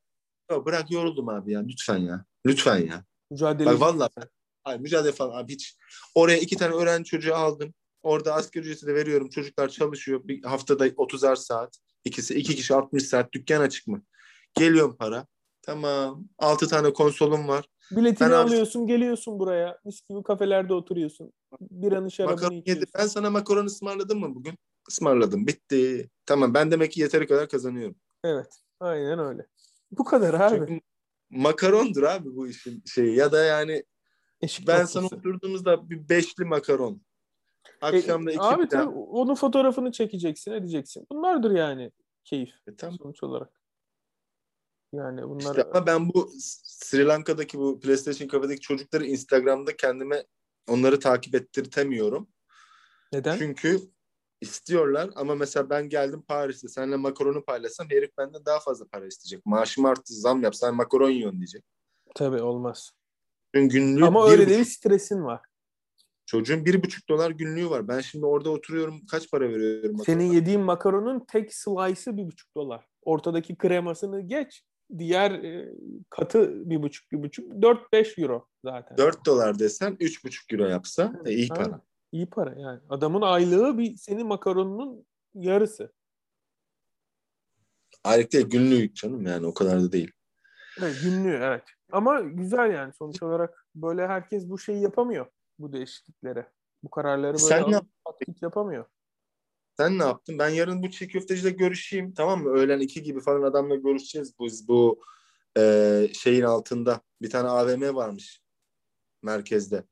Ya 0.51 0.65
bırak 0.65 0.91
yoruldum 0.91 1.29
abi 1.29 1.51
ya. 1.51 1.59
Lütfen 1.59 1.97
ya. 1.97 2.25
Lütfen 2.45 2.77
ya. 2.77 3.05
Mücadelecisin 3.31 3.81
Bak 3.81 3.87
vallahi. 3.93 4.09
Hayır 4.63 4.79
mücadele 4.79 5.11
falan 5.11 5.43
abi 5.43 5.53
hiç. 5.53 5.77
Oraya 6.15 6.37
iki 6.37 6.57
tane 6.57 6.73
öğrenci 6.75 7.09
çocuğu 7.09 7.35
aldım. 7.35 7.73
Orada 8.03 8.33
asgari 8.33 8.63
ücreti 8.65 8.87
de 8.87 8.95
veriyorum. 8.95 9.29
Çocuklar 9.29 9.69
çalışıyor. 9.69 10.21
Bir 10.23 10.43
haftada 10.43 10.87
30'ar 10.87 11.35
saat. 11.35 11.77
İkisi 12.05 12.35
iki 12.35 12.55
kişi 12.55 12.75
60 12.75 13.03
saat. 13.03 13.33
Dükkan 13.33 13.61
açık 13.61 13.87
mı? 13.87 14.01
Geliyorum 14.53 14.95
para. 14.99 15.25
Tamam. 15.61 16.23
Altı 16.37 16.67
tane 16.67 16.93
konsolum 16.93 17.47
var. 17.47 17.65
Biletini 17.91 18.19
Ben 18.27 18.33
abi- 18.33 18.35
alıyorsun, 18.35 18.87
geliyorsun 18.87 19.39
buraya. 19.39 19.79
Mis 19.85 20.01
gibi 20.09 20.23
kafelerde 20.23 20.73
oturuyorsun. 20.73 21.31
Biranı 21.61 22.11
şarabını 22.11 22.35
Makaron 22.35 22.51
içiyorsun. 22.55 22.81
yedi. 22.81 22.91
Ben 22.97 23.07
sana 23.07 23.29
makaron 23.29 23.65
ısmarladım 23.65 24.19
mı 24.19 24.35
bugün? 24.35 24.57
Ismarladım. 24.89 25.47
Bitti. 25.47 26.09
Tamam 26.25 26.53
ben 26.53 26.71
demek 26.71 26.91
ki 26.91 27.01
yeteri 27.01 27.27
kadar 27.27 27.49
kazanıyorum. 27.49 27.95
Evet. 28.23 28.61
Aynen 28.79 29.19
öyle. 29.19 29.47
Bu 29.91 30.03
kadar 30.03 30.33
abi. 30.33 30.57
Çünkü 30.57 30.81
makarondur 31.29 32.03
abi 32.03 32.35
bu 32.35 32.47
işin 32.47 32.83
şeyi. 32.85 33.15
Ya 33.15 33.31
da 33.31 33.43
yani 33.43 33.83
Eşik 34.41 34.67
ben 34.67 34.73
noktası. 34.75 34.93
sana 34.93 35.05
oturduğumuzda 35.05 35.89
bir 35.89 36.09
beşli 36.09 36.45
makaron. 36.45 37.01
Akşam 37.81 38.25
da 38.25 38.31
E, 38.31 38.33
iki 38.33 38.43
abi 38.43 38.67
tabii 38.67 38.89
onun 38.89 39.35
fotoğrafını 39.35 39.91
çekeceksin, 39.91 40.51
edeceksin. 40.51 41.07
Bunlardır 41.11 41.51
yani 41.51 41.91
keyif 42.23 42.53
E, 42.67 42.75
tamam. 42.75 42.97
sonuç 43.01 43.23
olarak. 43.23 43.61
Yani 44.93 45.23
bunlar 45.23 45.39
İşte 45.39 45.63
ama 45.63 45.87
ben 45.87 46.09
bu 46.09 46.31
Sri 46.63 47.05
Lanka'daki 47.05 47.57
bu 47.57 47.79
PlayStation 47.79 48.27
kafedeki 48.27 48.61
çocukları 48.61 49.05
Instagram'da 49.05 49.75
kendime 49.75 50.23
onları 50.67 50.99
takip 50.99 51.35
ettirtemiyorum. 51.35 52.27
neden? 53.13 53.37
Çünkü 53.37 53.79
istiyorlar 54.41 55.09
ama 55.15 55.35
mesela 55.35 55.69
ben 55.69 55.89
geldim 55.89 56.21
Paris'te 56.27 56.67
seninle 56.67 56.95
makaronu 56.95 57.45
paylaşsam 57.45 57.89
herif 57.89 58.17
benden 58.17 58.45
daha 58.45 58.59
fazla 58.59 58.85
para 58.87 59.05
isteyecek. 59.05 59.45
Maaşım 59.45 59.85
arttı 59.85 60.13
zam 60.13 60.43
yap 60.43 60.55
sen 60.55 60.75
makaron 60.75 61.09
yiyorsun 61.09 61.39
diyecek. 61.39 61.63
Tabii 62.15 62.41
olmaz. 62.41 62.91
Çünkü 63.55 63.77
günlüğü 63.77 64.05
Ama 64.05 64.29
öyle 64.29 64.49
değil 64.49 64.63
stresin 64.65 65.23
var. 65.23 65.41
Çocuğun 66.25 66.65
bir 66.65 66.83
buçuk 66.83 67.09
dolar 67.09 67.31
günlüğü 67.31 67.69
var. 67.69 67.87
Ben 67.87 67.99
şimdi 67.99 68.25
orada 68.25 68.49
oturuyorum 68.49 69.05
kaç 69.11 69.31
para 69.31 69.49
veriyorum? 69.49 69.97
Senin 70.05 70.17
makarona? 70.17 70.35
yediğin 70.35 70.61
makaronun 70.61 71.25
tek 71.27 71.53
slice'ı 71.53 72.17
bir 72.17 72.25
buçuk 72.25 72.55
dolar. 72.55 72.85
ortadaki 73.01 73.57
kremasını 73.57 74.21
geç. 74.21 74.63
Diğer 74.97 75.31
e, 75.31 75.73
katı 76.09 76.69
bir 76.69 76.83
buçuk 76.83 77.11
bir 77.11 77.23
buçuk 77.23 77.61
dört 77.61 77.93
beş 77.93 78.17
euro 78.17 78.47
zaten. 78.65 78.97
4 78.97 79.25
dolar 79.25 79.59
desen 79.59 79.97
üç 79.99 80.25
buçuk 80.25 80.53
euro 80.53 80.65
yapsa 80.65 81.13
e, 81.25 81.31
iyi 81.33 81.47
para. 81.47 81.81
İyi 82.15 82.25
para 82.25 82.59
yani. 82.59 82.79
Adamın 82.89 83.21
aylığı 83.21 83.77
bir 83.77 83.97
senin 83.97 84.27
makaronunun 84.27 85.05
yarısı. 85.33 85.93
Aylık 88.03 88.33
değil 88.33 88.45
günlük 88.45 88.95
canım 88.95 89.25
yani 89.25 89.45
o 89.45 89.53
kadar 89.53 89.81
da 89.81 89.91
değil. 89.91 90.11
Evet, 90.79 90.95
günlüğü 91.03 91.39
evet. 91.43 91.63
Ama 91.91 92.19
güzel 92.19 92.73
yani 92.73 92.93
sonuç 92.93 93.23
olarak 93.23 93.67
böyle 93.75 94.07
herkes 94.07 94.49
bu 94.49 94.59
şeyi 94.59 94.81
yapamıyor. 94.81 95.25
Bu 95.59 95.73
değişiklikleri. 95.73 96.45
Bu 96.83 96.89
kararları 96.89 97.33
böyle 97.33 97.47
Sen 97.47 97.71
ne 97.71 97.79
git 98.27 98.41
yapamıyor. 98.41 98.85
Sen 99.77 99.99
ne 99.99 100.03
yaptın? 100.03 100.39
Ben 100.39 100.49
yarın 100.49 100.83
bu 100.83 100.91
çiğ 100.91 101.07
köfteciyle 101.07 101.49
görüşeyim 101.49 102.13
tamam 102.13 102.43
mı? 102.43 102.49
Öğlen 102.49 102.79
iki 102.79 103.03
gibi 103.03 103.19
falan 103.19 103.41
adamla 103.41 103.75
görüşeceğiz. 103.75 104.39
Bu, 104.39 104.47
bu 104.67 105.03
e, 105.57 106.07
şeyin 106.13 106.43
altında 106.43 107.01
bir 107.21 107.29
tane 107.29 107.47
AVM 107.47 107.95
varmış 107.95 108.41
merkezde. 109.21 109.83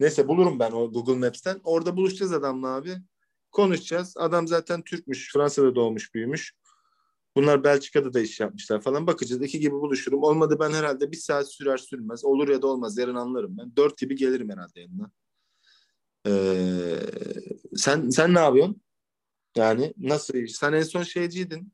Neyse 0.00 0.28
bulurum 0.28 0.58
ben 0.58 0.72
o 0.72 0.92
Google 0.92 1.14
Maps'ten. 1.26 1.60
Orada 1.64 1.96
buluşacağız 1.96 2.32
adamla 2.32 2.68
abi. 2.68 2.96
Konuşacağız. 3.50 4.16
Adam 4.16 4.48
zaten 4.48 4.82
Türkmüş. 4.82 5.32
Fransa'da 5.32 5.74
doğmuş 5.74 6.14
büyümüş. 6.14 6.54
Bunlar 7.36 7.64
Belçika'da 7.64 8.12
da 8.12 8.20
iş 8.20 8.40
yapmışlar 8.40 8.80
falan. 8.80 9.06
Bakacağız. 9.06 9.42
iki 9.42 9.60
gibi 9.60 9.74
buluşurum. 9.74 10.22
Olmadı 10.22 10.56
ben 10.60 10.70
herhalde 10.70 11.12
bir 11.12 11.16
saat 11.16 11.52
sürer 11.52 11.76
sürmez. 11.76 12.24
Olur 12.24 12.48
ya 12.48 12.62
da 12.62 12.66
olmaz. 12.66 12.98
Yarın 12.98 13.14
anlarım 13.14 13.58
ben. 13.58 13.76
Dört 13.76 13.98
gibi 13.98 14.16
gelirim 14.16 14.50
herhalde 14.50 14.80
yanına. 14.80 15.10
Ee, 16.26 16.96
sen 17.76 18.10
sen 18.10 18.34
ne 18.34 18.38
yapıyorsun? 18.38 18.80
Yani 19.56 19.94
nasıl? 19.98 20.46
Sen 20.46 20.72
en 20.72 20.82
son 20.82 21.02
şeyciydin. 21.02 21.72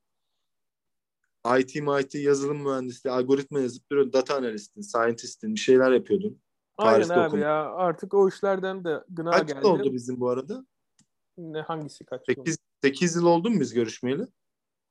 IT, 1.59 1.77
MIT, 1.77 2.15
yazılım 2.15 2.63
mühendisliği, 2.63 3.15
algoritma 3.15 3.61
yazıp 3.61 3.91
duruyordun. 3.91 4.13
Data 4.13 4.37
analistin, 4.37 4.81
scientist'in 4.81 5.55
bir 5.55 5.61
şeyler 5.61 5.93
yapıyordun. 5.93 6.41
Aynen 6.79 6.95
Paris'te 6.95 7.15
abi 7.15 7.27
okudun. 7.29 7.41
ya 7.43 7.73
artık 7.75 8.15
o 8.15 8.29
işlerden 8.29 8.85
de 8.85 9.05
gına 9.09 9.31
Kaç 9.31 9.49
geldi. 9.49 9.67
yıl 9.67 9.73
oldu 9.73 9.93
bizim 9.93 10.21
bu 10.21 10.29
arada? 10.31 10.67
Ne 11.39 11.61
hangisi 11.61 12.05
kaç 12.05 12.29
yıl? 12.29 12.35
8, 12.45 12.59
8 12.83 13.17
yıl 13.17 13.25
oldu 13.27 13.51
mu 13.51 13.61
biz 13.61 13.75
görüşmeyeli? 13.75 14.27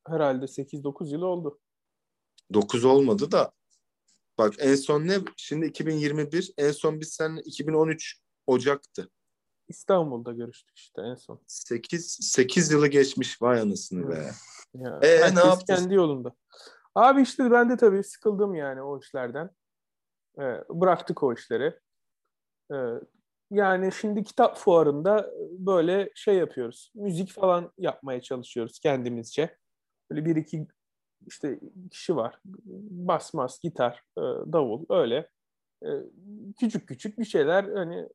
Herhalde 0.08 0.46
8-9 0.46 1.12
yıl 1.12 1.22
oldu. 1.22 1.60
9 2.53 2.86
olmadı 2.86 3.32
da 3.32 3.51
bak 4.38 4.53
en 4.60 4.75
son 4.75 5.08
ne? 5.08 5.17
Şimdi 5.38 5.65
2021 5.65 6.53
en 6.58 6.72
son 6.72 7.00
biz 7.00 7.10
seninle 7.10 7.41
2013 7.41 8.20
Ocak'tı. 8.48 9.10
İstanbul'da 9.70 10.32
görüştük 10.34 10.77
işte 10.77 11.01
en 11.01 11.15
son. 11.15 11.41
8 11.48 12.17
8 12.22 12.72
yılı 12.72 12.88
geçmiş 12.88 13.41
vay 13.41 13.62
anasını 13.62 14.10
be. 14.10 14.32
Ya, 14.74 15.00
Ee, 15.03 15.36
ne 15.36 15.39
yaptın? 15.39 15.75
kendi 15.75 15.94
yolunda. 15.94 16.34
Abi 16.96 17.22
işte 17.22 17.51
ben 17.51 17.70
de 17.70 17.77
tabii 17.77 18.03
sıkıldım 18.03 18.56
yani 18.56 18.82
o 18.82 19.00
işlerden. 19.00 19.50
Ee, 20.39 20.63
bıraktık 20.70 21.24
o 21.24 21.34
işleri. 21.34 21.79
Ee, 22.74 22.75
yani 23.51 23.91
şimdi 23.91 24.24
kitap 24.24 24.58
fuarında 24.58 25.32
böyle 25.50 26.10
şey 26.15 26.36
yapıyoruz. 26.36 26.91
Müzik 26.96 27.32
falan 27.32 27.72
yapmaya 27.77 28.22
çalışıyoruz 28.22 28.79
kendimizce. 28.79 29.58
Böyle 30.12 30.25
bir 30.25 30.36
iki 30.36 30.67
işte 31.27 31.60
kişi 31.91 32.15
var. 32.15 32.39
Basmaz, 33.08 33.60
gitar, 33.63 34.03
e, 34.17 34.22
davul 34.22 34.86
öyle. 34.89 35.29
E, 35.84 35.89
Küçük 36.60 36.88
küçük 36.88 37.20
bir 37.20 37.25
şeyler 37.25 37.63
hani 37.63 38.10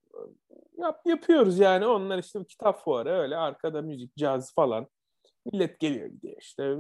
yap, 0.79 1.01
yapıyoruz 1.07 1.59
yani. 1.59 1.87
Onlar 1.87 2.19
işte 2.19 2.45
kitap 2.45 2.85
fuarı 2.85 3.11
öyle 3.11 3.37
arkada 3.37 3.83
müzik, 3.83 4.17
caz 4.17 4.55
falan. 4.55 4.87
Millet 5.53 5.81
geliyor 5.81 6.07
gidiyor 6.07 6.37
işte 6.41 6.75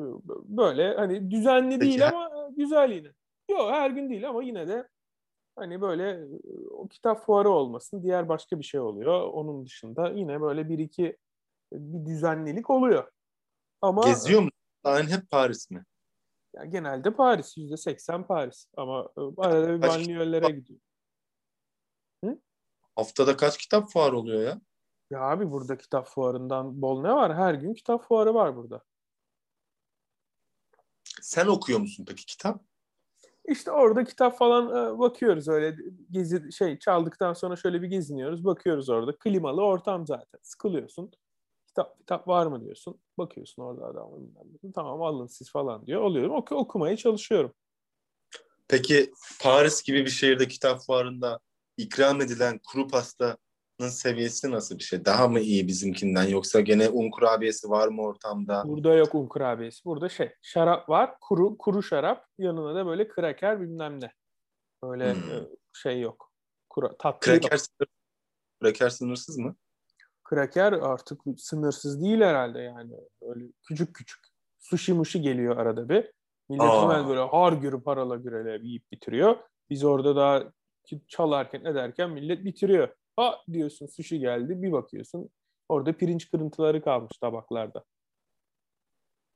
böyle 0.44 0.94
hani 0.94 1.30
düzenli 1.30 1.78
Peki 1.78 1.90
değil 1.90 2.08
ama 2.08 2.49
güzel 2.56 2.90
yine. 2.92 3.08
Yok 3.50 3.70
her 3.70 3.90
gün 3.90 4.11
değil 4.11 4.28
ama 4.28 4.42
yine 4.42 4.68
de 4.68 4.88
hani 5.56 5.80
böyle 5.80 6.25
o 6.71 6.88
kitap 6.88 7.26
fuarı 7.26 7.50
olmasın 7.50 8.02
diğer 8.02 8.28
başka 8.28 8.59
bir 8.59 8.64
şey 8.64 8.80
oluyor. 8.80 9.23
Onun 9.23 9.66
dışında 9.66 10.09
yine 10.11 10.40
böyle 10.40 10.68
bir 10.68 10.78
iki 10.78 11.16
bir 11.73 12.06
düzenlilik 12.06 12.71
oluyor. 12.71 13.11
Ama 13.82 14.04
Geziyor 14.04 14.40
musun? 14.40 14.59
Aynı 14.85 15.11
hep 15.11 15.30
Paris 15.30 15.71
mi? 15.71 15.85
ya 16.54 16.64
genelde 16.64 17.14
Paris 17.14 17.56
yüzde 17.56 17.76
seksen 17.76 18.26
Paris 18.26 18.66
ama 18.76 19.09
arada 19.38 19.68
bir 19.68 19.82
banliyölere 19.82 20.50
gidiyor. 20.50 20.80
Haftada 22.97 23.37
kaç 23.37 23.59
kitap 23.59 23.90
fuarı 23.90 24.18
oluyor 24.18 24.42
ya? 24.42 24.61
Ya 25.11 25.21
abi 25.21 25.50
burada 25.50 25.78
kitap 25.78 26.06
fuarından 26.06 26.82
bol 26.82 27.00
ne 27.00 27.12
var? 27.12 27.35
Her 27.35 27.54
gün 27.54 27.75
kitap 27.75 28.09
fuarı 28.09 28.35
var 28.35 28.56
burada. 28.56 28.82
Sen 31.23 31.47
okuyor 31.47 31.78
musun 31.78 32.04
peki 32.09 32.26
kitap? 32.26 32.64
İşte 33.49 33.70
orada 33.70 34.04
kitap 34.04 34.38
falan 34.38 34.68
e, 34.68 34.99
bakıyoruz 34.99 35.49
öyle 35.49 35.76
gezi 36.11 36.52
şey 36.52 36.78
çaldıktan 36.78 37.32
sonra 37.32 37.56
şöyle 37.56 37.82
bir 37.82 37.88
geziniyoruz. 37.88 38.44
Bakıyoruz 38.44 38.88
orada 38.88 39.16
klimalı 39.16 39.62
ortam 39.62 40.06
zaten. 40.06 40.40
Sıkılıyorsun. 40.42 41.12
Kitap 41.66 41.99
kitap 41.99 42.28
var 42.28 42.46
mı 42.46 42.61
diyorsun. 42.61 43.00
Bakıyorsun 43.18 43.62
orada 43.62 43.87
adam. 43.87 44.11
Tamam 44.75 45.02
alın 45.02 45.26
siz 45.26 45.50
falan 45.50 45.87
diyor. 45.87 46.02
Alıyorum. 46.02 46.34
Oku, 46.34 46.54
okumaya 46.54 46.96
çalışıyorum. 46.96 47.54
Peki 48.68 49.12
Paris 49.42 49.82
gibi 49.82 50.04
bir 50.04 50.11
şehirde 50.11 50.49
kitap 50.49 50.80
fuarında 50.80 51.40
ikram 51.76 52.20
edilen 52.20 52.61
kuru 52.72 52.88
pastanın 52.88 53.37
seviyesi 53.88 54.50
nasıl 54.50 54.78
bir 54.78 54.82
şey? 54.82 55.04
Daha 55.04 55.28
mı 55.28 55.40
iyi 55.40 55.68
bizimkinden 55.68 56.28
yoksa 56.28 56.60
gene 56.60 56.88
un 56.88 57.10
kurabiyesi 57.10 57.70
var 57.70 57.88
mı 57.88 58.02
ortamda? 58.02 58.62
Burada 58.66 58.94
yok 58.94 59.14
un 59.14 59.26
kurabiyesi. 59.26 59.84
Burada 59.84 60.08
şey 60.08 60.32
şarap 60.42 60.88
var. 60.88 61.14
Kuru 61.20 61.58
kuru 61.58 61.82
şarap. 61.82 62.26
Yanına 62.38 62.74
da 62.74 62.86
böyle 62.86 63.08
kraker 63.08 63.60
bilmem 63.60 64.00
ne. 64.00 64.12
Böyle 64.84 65.12
Hmm. 65.12 65.20
e, 65.20 65.48
şey 65.72 66.00
yok. 66.00 66.32
Kura, 66.70 66.96
tatlı 66.96 67.32
yok. 67.32 67.42
Kraker, 67.42 67.56
sınır, 67.56 67.88
kraker 68.60 68.90
sınırsız 68.90 69.38
mı? 69.38 69.56
kraker 70.32 70.72
artık 70.72 71.20
sınırsız 71.36 72.02
değil 72.02 72.20
herhalde 72.20 72.58
yani. 72.58 72.94
Öyle 73.22 73.44
küçük 73.68 73.94
küçük. 73.94 74.20
Sushi 74.58 74.92
muşi 74.92 75.20
geliyor 75.20 75.56
arada 75.56 75.88
bir. 75.88 76.12
Millet 76.48 76.72
hemen 76.72 77.08
böyle 77.08 77.20
har 77.20 77.52
gürü 77.52 77.82
parala 77.82 78.16
gürele 78.16 78.66
yiyip 78.66 78.92
bitiriyor. 78.92 79.36
Biz 79.70 79.84
orada 79.84 80.16
daha 80.16 80.52
çalarken 81.08 81.64
ederken 81.64 82.10
millet 82.10 82.44
bitiriyor. 82.44 82.88
Ha 83.16 83.40
diyorsun 83.52 83.87
sushi 83.87 84.19
geldi 84.19 84.62
bir 84.62 84.73
bakıyorsun 84.73 85.31
orada 85.69 85.92
pirinç 85.97 86.31
kırıntıları 86.31 86.83
kalmış 86.83 87.19
tabaklarda. 87.21 87.85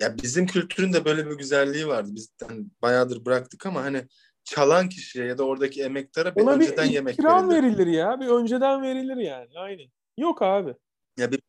Ya 0.00 0.16
bizim 0.22 0.46
kültürün 0.46 0.92
de 0.92 1.04
böyle 1.04 1.26
bir 1.30 1.38
güzelliği 1.38 1.88
vardı. 1.88 2.10
Biz 2.12 2.34
hani 2.48 2.66
bayağıdır 2.82 3.24
bıraktık 3.24 3.66
ama 3.66 3.82
hani 3.82 4.06
çalan 4.44 4.88
kişiye 4.88 5.26
ya 5.26 5.38
da 5.38 5.44
oradaki 5.44 5.82
emektara 5.82 6.36
bir 6.36 6.40
Ona 6.40 6.60
bir 6.60 6.66
önceden 6.66 6.84
yemek 6.84 7.14
ikram 7.14 7.50
verilir. 7.50 7.78
verilir 7.78 7.86
ya. 7.86 8.20
Bir 8.20 8.26
önceden 8.26 8.82
verilir 8.82 9.16
yani. 9.16 9.48
Aynen. 9.56 9.86
Yok 10.18 10.42
abi. 10.42 10.74
Ya 11.18 11.32
bir 11.32 11.40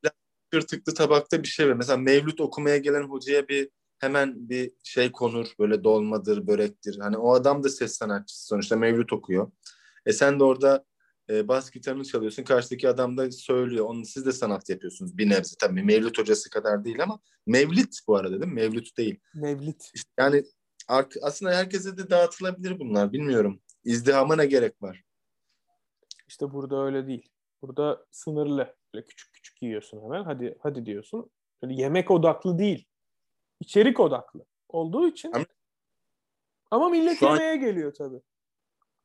plastik 0.52 0.96
tabakta 0.96 1.44
bir 1.44 1.48
şey 1.48 1.70
var. 1.70 1.74
Mesela 1.74 1.98
mevlüt 1.98 2.42
okumaya 2.42 2.78
gelen 2.78 3.04
hocaya 3.04 3.48
bir 3.48 3.70
hemen 4.00 4.50
bir 4.50 4.72
şey 4.84 5.12
konur. 5.12 5.48
Böyle 5.60 5.84
dolmadır, 5.84 6.48
börektir. 6.48 7.00
Hani 7.00 7.18
o 7.18 7.34
adam 7.34 7.64
da 7.64 7.70
ses 7.70 7.98
sanatçısı 7.98 8.46
sonuçta 8.48 8.76
mevlüt 8.76 9.14
okuyor. 9.14 9.52
E 10.06 10.14
sen 10.14 10.40
de 10.40 10.44
orada 10.44 10.86
e, 11.30 11.48
bas 11.48 11.72
gitarını 11.72 12.06
çalıyorsun. 12.06 12.44
Karşıdaki 12.44 12.90
adam 12.90 13.18
da 13.18 13.32
söylüyor. 13.32 13.86
Onu 13.86 14.06
siz 14.06 14.26
de 14.26 14.32
sanat 14.32 14.70
yapıyorsunuz 14.70 15.18
bir 15.18 15.30
nebze. 15.30 15.56
Tabii 15.60 15.84
mevlüt 15.84 16.18
hocası 16.20 16.50
kadar 16.50 16.86
değil 16.86 17.04
ama 17.04 17.20
mevlit 17.46 18.00
bu 18.08 18.16
arada 18.16 18.42
değil 18.42 18.52
mi? 18.52 18.54
Mevlüt 18.54 18.98
değil. 18.98 19.20
Mevlit. 19.36 19.92
İşte 19.94 20.12
yani 20.20 20.44
aslında 21.22 21.52
herkese 21.56 21.98
de 21.98 22.10
dağıtılabilir 22.10 22.80
bunlar. 22.80 23.14
Bilmiyorum. 23.14 23.62
İzdihama 23.84 24.36
ne 24.36 24.46
gerek 24.46 24.82
var? 24.82 25.04
İşte 26.28 26.54
burada 26.54 26.86
öyle 26.86 27.08
değil. 27.08 27.30
Burada 27.62 28.06
sınırlı. 28.12 28.76
Böyle 28.94 29.06
küçük 29.06 29.34
küçük 29.34 29.62
yiyorsun 29.62 30.04
hemen. 30.04 30.24
Hadi 30.24 30.58
hadi 30.60 30.86
diyorsun. 30.86 31.30
Böyle 31.64 31.74
yemek 31.74 32.12
odaklı 32.12 32.60
değil. 32.60 32.86
İçerik 33.60 34.00
odaklı 34.00 34.46
olduğu 34.70 35.08
için. 35.08 35.32
Ama- 35.32 35.46
Ama 36.72 36.90
millet 36.90 37.20
Şu 37.20 37.28
an- 37.30 37.34
yemeğe 37.36 37.56
geliyor 37.56 37.94
tabii. 37.94 38.22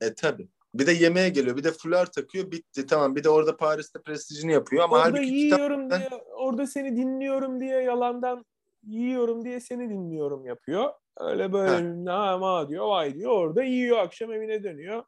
E 0.01 0.15
tabii. 0.15 0.49
Bir 0.75 0.87
de 0.87 0.93
yemeğe 0.93 1.29
geliyor. 1.29 1.57
Bir 1.57 1.65
de 1.65 1.73
fular 1.73 2.13
takıyor. 2.13 2.51
Bitti. 2.51 2.87
Tamam. 2.87 3.17
Bir 3.17 3.25
de 3.25 3.29
orada 3.29 3.57
Paris'te 3.57 4.03
prestijini 4.03 4.53
yapıyor 4.53 4.85
ama 4.85 4.97
orada 4.97 5.05
halbuki 5.05 5.35
yiyorum 5.35 5.89
kitap... 5.89 6.11
diye, 6.11 6.21
orada 6.37 6.67
seni 6.67 6.97
dinliyorum 6.97 7.61
diye 7.61 7.83
yalandan 7.83 8.45
yiyorum 8.87 9.45
diye 9.45 9.61
seni 9.61 9.91
dinliyorum 9.91 10.47
yapıyor. 10.47 10.93
Öyle 11.21 11.53
böyle 11.53 12.11
ha 12.11 12.39
ma 12.39 12.69
diyor 12.69 12.87
vay 12.87 13.15
diyor. 13.15 13.31
Orada 13.31 13.63
yiyor 13.63 13.99
akşam 13.99 14.33
evine 14.33 14.63
dönüyor. 14.63 15.05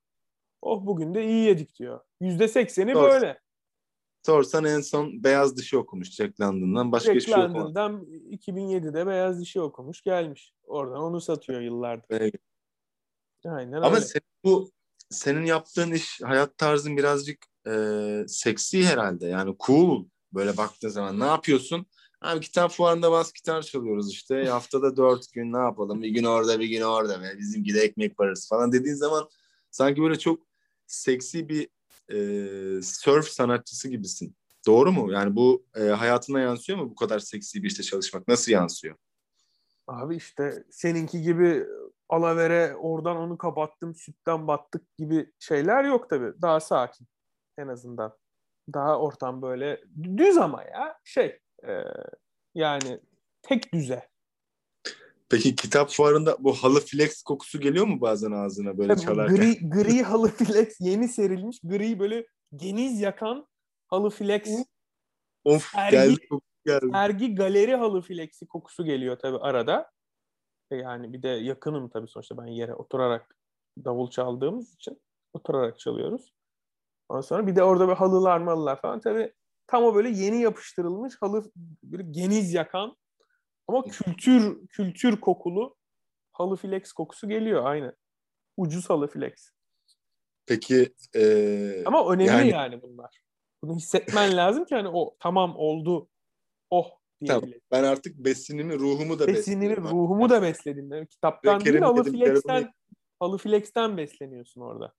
Oh 0.63 0.87
bugün 0.87 1.15
de 1.15 1.25
iyi 1.25 1.47
yedik 1.47 1.79
diyor. 1.79 2.01
Yüzde 2.21 2.49
sekseni 2.49 2.95
böyle. 2.95 3.41
Sorsan 4.27 4.65
en 4.65 4.81
son 4.81 5.25
Beyaz 5.25 5.57
Dışı 5.57 5.79
okumuş 5.79 6.11
Jack 6.11 6.41
London'dan. 6.41 6.93
Başka 6.93 7.13
Jack 7.13 7.27
şey 7.27 7.35
okumadı. 7.35 7.59
London'dan 7.59 8.07
2007'de 8.31 9.07
Beyaz 9.07 9.41
Dişi 9.41 9.61
okumuş 9.61 10.03
gelmiş. 10.03 10.53
Oradan 10.67 11.01
onu 11.01 11.21
satıyor 11.21 11.61
yıllardır. 11.61 12.07
Evet. 12.11 12.35
Aynen 13.47 13.77
Ama 13.77 13.97
öyle. 13.97 14.01
senin 14.01 14.25
bu 14.45 14.71
senin 15.15 15.45
yaptığın 15.45 15.93
iş 15.93 16.21
hayat 16.23 16.59
tarzın 16.59 16.97
birazcık 16.97 17.47
e, 17.67 18.25
seksi 18.29 18.87
herhalde. 18.87 19.27
Yani 19.27 19.57
cool 19.67 20.05
böyle 20.35 20.57
baktığın 20.57 20.89
zaman 20.89 21.21
ne 21.21 21.25
yapıyorsun? 21.25 21.87
Abi 22.21 22.41
kitap 22.41 22.71
fuarında 22.71 23.13
bas 23.13 23.33
gitar 23.33 23.63
çalıyoruz 23.63 24.13
işte. 24.13 24.45
Haftada 24.49 24.97
dört 24.97 25.33
gün 25.33 25.53
ne 25.53 25.59
yapalım? 25.59 26.03
Bir 26.03 26.09
gün 26.09 26.25
orada 26.25 26.61
bir 26.61 26.69
gün 26.69 26.81
orada. 26.81 27.23
Be. 27.23 27.39
Bizimki 27.39 27.75
de 27.75 27.81
ekmek 27.81 28.17
parası 28.17 28.49
falan 28.49 28.73
dediğin 28.73 28.95
zaman 28.95 29.29
sanki 29.71 30.03
böyle 30.03 30.19
çok 30.19 30.47
seksi 30.87 31.49
bir 31.49 31.69
e, 32.13 32.83
surf 32.83 33.29
sanatçısı 33.29 33.89
gibisin. 33.89 34.37
Doğru 34.67 34.93
mu? 34.93 35.13
Yani 35.13 35.37
bu 35.37 35.67
e, 35.77 35.81
hayatına 35.81 36.41
yansıyor 36.41 36.79
mu 36.79 36.91
bu 36.91 36.95
kadar 36.95 37.19
seksi 37.19 37.63
bir 37.63 37.69
işte 37.69 37.83
çalışmak? 37.83 38.29
Nasıl 38.29 38.53
yansıyor? 38.53 38.97
Abi 39.87 40.17
işte 40.17 40.65
seninki 40.71 41.23
gibi 41.23 41.67
alavere 42.09 42.77
oradan 42.77 43.17
onu 43.17 43.39
kapattım 43.39 43.95
sütten 43.95 44.47
battık 44.47 44.97
gibi 44.99 45.33
şeyler 45.39 45.85
yok 45.85 46.11
tabii. 46.11 46.43
Daha 46.43 46.61
sakin 46.61 47.07
en 47.59 47.69
azından. 47.69 48.17
Daha 48.75 48.99
ortam 48.99 49.43
böyle 49.43 49.85
düz 50.17 50.37
ama 50.37 50.63
ya 50.63 50.99
şey 51.05 51.39
e, 51.69 51.73
yani 52.55 53.01
tek 53.43 53.73
düze. 53.73 54.09
Peki 55.29 55.57
kitap 55.57 55.91
fuarında 55.91 56.37
bu 56.41 56.53
halı 56.53 56.81
flex 56.81 57.23
kokusu 57.23 57.61
geliyor 57.61 57.87
mu 57.87 58.01
bazen 58.01 58.31
ağzına 58.31 58.79
böyle 58.79 58.95
Tabii 58.95 59.05
çalarken? 59.05 59.37
Gri, 59.37 59.69
gri 59.71 60.03
halı 60.03 60.29
flex 60.29 60.77
yeni 60.81 61.09
serilmiş 61.09 61.59
gri 61.65 61.99
böyle 61.99 62.27
geniz 62.57 63.01
yakan 63.01 63.47
halı 63.87 64.11
flex. 64.11 64.49
Of 65.45 65.71
sergi, 65.73 65.91
geldi, 65.97 66.21
geldi. 66.67 66.87
Sergi 66.93 67.35
galeri 67.35 67.77
halı 67.77 68.03
flexi 68.03 68.47
kokusu 68.47 68.85
geliyor 68.85 69.19
tabii 69.19 69.39
arada. 69.39 69.91
E, 70.71 70.77
yani 70.77 71.13
bir 71.13 71.23
de 71.23 71.29
yakınım 71.29 71.89
tabii 71.89 72.09
sonuçta 72.09 72.39
ben 72.39 72.47
yere 72.47 72.75
oturarak 72.75 73.37
davul 73.85 74.11
çaldığımız 74.11 74.75
için 74.75 75.03
oturarak 75.33 75.79
çalıyoruz. 75.79 76.35
Ondan 77.09 77.21
sonra 77.21 77.47
bir 77.47 77.57
de 77.57 77.63
orada 77.63 77.89
bir 77.89 77.93
halılar 77.93 78.39
malılar 78.39 78.81
falan 78.81 79.01
tabii 79.01 79.33
tam 79.67 79.85
o 79.85 79.95
böyle 79.95 80.09
yeni 80.09 80.43
yapıştırılmış 80.43 81.15
halı 81.21 81.53
böyle 81.83 82.03
geniz 82.11 82.55
yakan 82.55 82.97
ama 83.69 83.83
kültür 83.83 84.67
kültür 84.67 85.21
kokulu 85.21 85.77
halı 86.33 86.57
flex 86.57 86.93
kokusu 86.93 87.29
geliyor 87.29 87.65
aynı. 87.65 87.97
Ucuz 88.57 88.91
halı 88.91 89.07
flex. 89.07 89.51
Peki 90.47 90.95
ee, 91.15 91.85
ama 91.85 92.13
önemli 92.13 92.31
yani... 92.31 92.49
yani 92.49 92.83
bunlar. 92.83 93.25
Bunu 93.63 93.77
hissetmen 93.77 94.37
lazım 94.37 94.65
ki 94.65 94.75
hani 94.75 94.89
o 94.89 95.17
tamam 95.21 95.57
oldu. 95.57 96.09
Oh 96.71 96.91
Tamam. 97.27 97.51
Ben 97.71 97.85
artık 97.85 98.17
besinimi, 98.17 98.79
ruhumu 98.79 99.19
da 99.19 99.27
besinimi, 99.27 99.77
ruhumu 99.77 100.31
da 100.31 100.43
besledim. 100.43 100.93
Yani 100.93 101.07
kitaptan 101.07 101.65
değil, 101.65 101.79
halı 101.79 102.05
flex'ten, 102.05 102.73
halı 103.21 103.39
flex'ten 103.39 103.97
besleniyorsun 103.97 104.61
orada. 104.61 104.93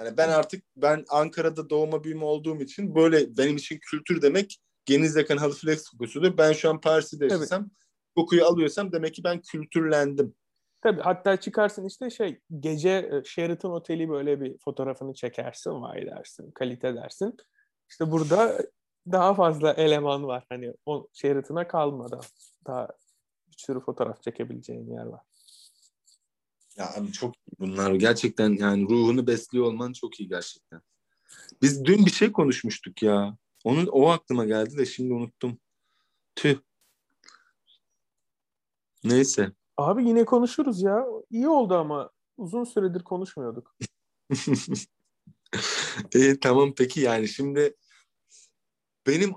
Yani 0.00 0.16
ben 0.16 0.28
artık 0.28 0.64
ben 0.76 1.04
Ankara'da 1.08 1.70
doğma 1.70 2.04
büyüme 2.04 2.24
olduğum 2.24 2.60
için 2.60 2.94
böyle 2.94 3.36
benim 3.36 3.56
için 3.56 3.78
kültür 3.90 4.22
demek 4.22 4.58
geniz 4.84 5.16
yakan 5.16 5.36
halı 5.36 5.52
flex 5.52 5.88
kokusudur. 5.88 6.38
Ben 6.38 6.52
şu 6.52 6.70
an 6.70 6.80
Paris'te 6.80 7.24
yaşasam 7.24 7.70
kokuyu 8.16 8.44
alıyorsam 8.44 8.92
demek 8.92 9.14
ki 9.14 9.24
ben 9.24 9.40
kültürlendim. 9.40 10.34
Tabii 10.82 11.00
hatta 11.00 11.36
çıkarsın 11.36 11.86
işte 11.86 12.10
şey 12.10 12.40
gece 12.60 12.90
e, 12.90 13.24
Sheraton 13.24 13.70
Oteli 13.70 14.08
böyle 14.08 14.40
bir 14.40 14.58
fotoğrafını 14.58 15.14
çekersin 15.14 15.70
vay 15.70 16.06
dersin 16.06 16.50
kalite 16.50 16.94
dersin. 16.94 17.36
İşte 17.90 18.10
burada 18.10 18.58
daha 19.06 19.34
fazla 19.34 19.72
eleman 19.72 20.26
var. 20.26 20.44
Hani 20.48 20.74
o 20.86 21.08
Sheraton'a 21.12 21.68
kalmadan 21.68 22.22
daha 22.66 22.88
bir 23.48 23.56
sürü 23.56 23.80
fotoğraf 23.80 24.22
çekebileceğin 24.22 24.90
yer 24.90 25.06
var. 25.06 25.20
Ya 26.76 26.94
abi 26.96 27.12
çok 27.12 27.34
iyi 27.34 27.56
bunlar. 27.60 27.94
Gerçekten 27.94 28.50
yani 28.50 28.88
ruhunu 28.88 29.26
besliyor 29.26 29.64
olman 29.64 29.92
çok 29.92 30.20
iyi 30.20 30.28
gerçekten. 30.28 30.80
Biz 31.62 31.84
dün 31.84 32.06
bir 32.06 32.10
şey 32.10 32.32
konuşmuştuk 32.32 33.02
ya. 33.02 33.36
Onun 33.64 33.86
o 33.86 34.08
aklıma 34.08 34.44
geldi 34.44 34.78
de 34.78 34.86
şimdi 34.86 35.12
unuttum. 35.12 35.58
Tüh. 36.36 36.58
Neyse. 39.04 39.52
Abi 39.76 40.08
yine 40.08 40.24
konuşuruz 40.24 40.82
ya. 40.82 41.06
İyi 41.30 41.48
oldu 41.48 41.74
ama 41.74 42.10
uzun 42.36 42.64
süredir 42.64 43.02
konuşmuyorduk. 43.02 43.76
e, 46.14 46.40
tamam 46.40 46.74
peki 46.76 47.00
yani 47.00 47.28
şimdi 47.28 47.76
benim 49.06 49.34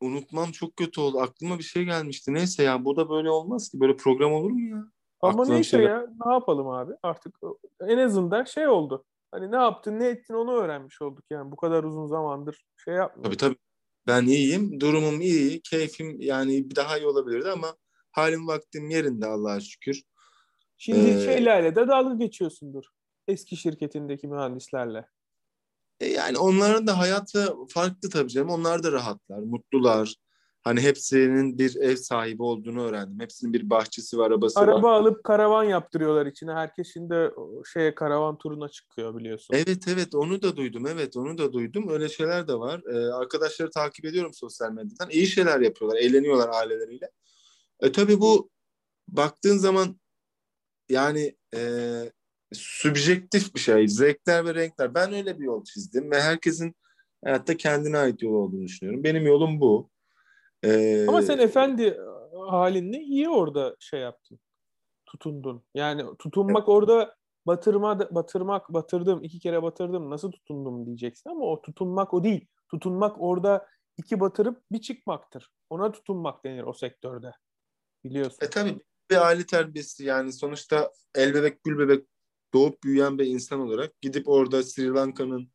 unutmam 0.00 0.52
çok 0.52 0.76
kötü 0.76 1.00
oldu. 1.00 1.20
Aklıma 1.20 1.58
bir 1.58 1.64
şey 1.64 1.84
gelmişti. 1.84 2.34
Neyse 2.34 2.62
ya 2.62 2.84
bu 2.84 2.96
da 2.96 3.10
böyle 3.10 3.30
olmaz 3.30 3.68
ki. 3.68 3.80
Böyle 3.80 3.96
program 3.96 4.32
olur 4.32 4.50
mu 4.50 4.68
ya? 4.68 4.84
Ama 5.20 5.42
Aklına 5.42 5.54
neyse 5.54 5.76
şey... 5.76 5.86
ya 5.86 6.06
ne 6.26 6.32
yapalım 6.32 6.68
abi 6.68 6.92
artık 7.02 7.38
en 7.80 7.98
azından 7.98 8.44
şey 8.44 8.68
oldu. 8.68 9.04
Hani 9.32 9.52
ne 9.52 9.56
yaptın 9.56 9.98
ne 10.00 10.06
ettin 10.06 10.34
onu 10.34 10.52
öğrenmiş 10.52 11.02
olduk 11.02 11.24
yani 11.30 11.52
bu 11.52 11.56
kadar 11.56 11.84
uzun 11.84 12.06
zamandır 12.06 12.64
şey 12.84 12.94
yapmıyorduk. 12.94 13.38
Tabii 13.38 13.54
tabii. 13.54 13.58
Ben 14.06 14.26
iyiyim. 14.26 14.80
Durumum 14.80 15.20
iyi. 15.20 15.60
Keyfim 15.60 16.20
yani 16.20 16.76
daha 16.76 16.98
iyi 16.98 17.06
olabilirdi 17.06 17.50
ama 17.50 17.76
halim 18.12 18.48
vaktim 18.48 18.90
yerinde 18.90 19.26
Allah'a 19.26 19.60
şükür. 19.60 20.02
Şimdi 20.78 21.10
ee... 21.10 21.24
şeylerle 21.24 21.74
de 21.74 21.88
dalga 21.88 22.14
geçiyorsundur. 22.14 22.84
Eski 23.28 23.56
şirketindeki 23.56 24.28
mühendislerle. 24.28 25.06
E 26.00 26.06
yani 26.06 26.38
onların 26.38 26.86
da 26.86 26.98
hayatı 26.98 27.54
farklı 27.68 28.10
tabii 28.10 28.28
canım. 28.28 28.50
Onlar 28.50 28.82
da 28.82 28.92
rahatlar, 28.92 29.38
mutlular. 29.38 30.14
Hani 30.62 30.80
hepsinin 30.80 31.58
bir 31.58 31.76
ev 31.76 31.96
sahibi 31.96 32.42
olduğunu 32.42 32.82
öğrendim. 32.82 33.20
Hepsinin 33.20 33.52
bir 33.52 33.70
bahçesi 33.70 34.18
var, 34.18 34.26
arabası 34.26 34.60
Araba 34.60 34.72
var. 34.72 34.76
Araba 34.76 34.92
alıp 34.92 35.24
karavan 35.24 35.64
yaptırıyorlar 35.64 36.26
içine. 36.26 36.52
Herkes 36.52 36.92
şimdi 36.92 37.30
şeye 37.72 37.94
karavan 37.94 38.38
turuna 38.38 38.68
çıkıyor 38.68 39.16
biliyorsun. 39.18 39.54
Evet 39.54 39.88
evet 39.88 40.14
onu 40.14 40.42
da 40.42 40.56
duydum. 40.56 40.86
Evet 40.86 41.16
onu 41.16 41.38
da 41.38 41.52
duydum. 41.52 41.88
Öyle 41.88 42.08
şeyler 42.08 42.48
de 42.48 42.54
var. 42.54 42.82
Ee, 42.92 43.12
arkadaşları 43.12 43.70
takip 43.70 44.04
ediyorum 44.04 44.34
sosyal 44.34 44.72
medyadan. 44.72 45.10
İyi 45.10 45.26
şeyler 45.26 45.60
yapıyorlar. 45.60 45.98
Eğleniyorlar 45.98 46.48
aileleriyle. 46.48 47.10
E 47.80 47.92
tabii 47.92 48.20
bu 48.20 48.50
baktığın 49.08 49.56
zaman 49.56 50.00
yani 50.88 51.36
e, 51.54 51.60
sübjektif 52.52 53.54
bir 53.54 53.60
şey. 53.60 53.88
Zevkler 53.88 54.44
ve 54.44 54.54
renkler. 54.54 54.94
Ben 54.94 55.12
öyle 55.12 55.38
bir 55.38 55.44
yol 55.44 55.64
çizdim 55.64 56.10
ve 56.10 56.20
herkesin 56.20 56.74
hayatta 57.24 57.56
kendine 57.56 57.98
ait 57.98 58.22
yol 58.22 58.34
olduğunu 58.34 58.62
düşünüyorum. 58.62 59.04
Benim 59.04 59.26
yolum 59.26 59.60
bu. 59.60 59.90
Ee, 60.64 61.06
Ama 61.08 61.22
sen 61.22 61.38
efendi 61.38 61.98
halinle 62.48 62.98
iyi 62.98 63.28
orada 63.28 63.76
şey 63.80 64.00
yaptın. 64.00 64.40
Tutundun. 65.06 65.64
Yani 65.74 66.04
tutunmak 66.18 66.62
evet. 66.62 66.68
orada 66.68 67.16
batırma 67.46 68.14
batırmak 68.14 68.72
batırdım 68.72 69.24
iki 69.24 69.38
kere 69.38 69.62
batırdım 69.62 70.10
nasıl 70.10 70.32
tutundum 70.32 70.86
diyeceksin 70.86 71.30
ama 71.30 71.44
o 71.44 71.62
tutunmak 71.62 72.14
o 72.14 72.24
değil. 72.24 72.46
Tutunmak 72.70 73.16
orada 73.18 73.66
iki 73.96 74.20
batırıp 74.20 74.62
bir 74.72 74.80
çıkmaktır. 74.80 75.50
Ona 75.70 75.92
tutunmak 75.92 76.44
denir 76.44 76.62
o 76.62 76.72
sektörde. 76.72 77.32
Biliyorsun. 78.04 78.38
E 78.40 78.50
tabii 78.50 78.78
bir 79.10 79.26
aile 79.26 79.46
terbiyesi 79.46 80.04
yani 80.04 80.32
sonuçta 80.32 80.92
el 81.14 81.34
bebek 81.34 81.64
gül 81.64 81.78
bebek 81.78 82.06
doğup 82.54 82.82
büyüyen 82.82 83.18
bir 83.18 83.26
insan 83.26 83.60
olarak 83.60 84.00
gidip 84.00 84.28
orada 84.28 84.62
Sri 84.62 84.88
Lanka'nın 84.94 85.52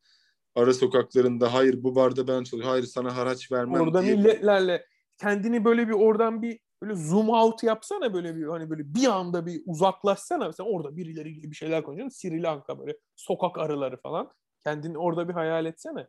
ara 0.54 0.74
sokaklarında 0.74 1.54
hayır 1.54 1.82
bu 1.82 1.94
barda 1.94 2.28
ben 2.28 2.38
çalışıyorum, 2.38 2.68
hayır 2.68 2.84
sana 2.84 3.16
haraç 3.16 3.52
vermem 3.52 3.82
Orada 3.82 4.02
diye. 4.02 4.14
milletlerle 4.14 4.86
kendini 5.18 5.64
böyle 5.64 5.88
bir 5.88 5.92
oradan 5.92 6.42
bir 6.42 6.58
böyle 6.82 6.94
zoom 6.94 7.28
out 7.28 7.62
yapsana 7.62 8.14
böyle 8.14 8.36
bir 8.36 8.46
hani 8.46 8.70
böyle 8.70 8.94
bir 8.94 9.06
anda 9.06 9.46
bir 9.46 9.62
uzaklaşsana 9.66 10.46
mesela 10.46 10.68
orada 10.68 10.96
birileriyle 10.96 11.50
bir 11.50 11.56
şeyler 11.56 11.82
konuşuyorsun 11.82 12.28
Sri 12.28 12.42
Lanka 12.42 12.78
böyle 12.78 12.96
sokak 13.16 13.58
arıları 13.58 13.96
falan 13.96 14.30
kendini 14.64 14.98
orada 14.98 15.28
bir 15.28 15.34
hayal 15.34 15.66
etsene. 15.66 16.08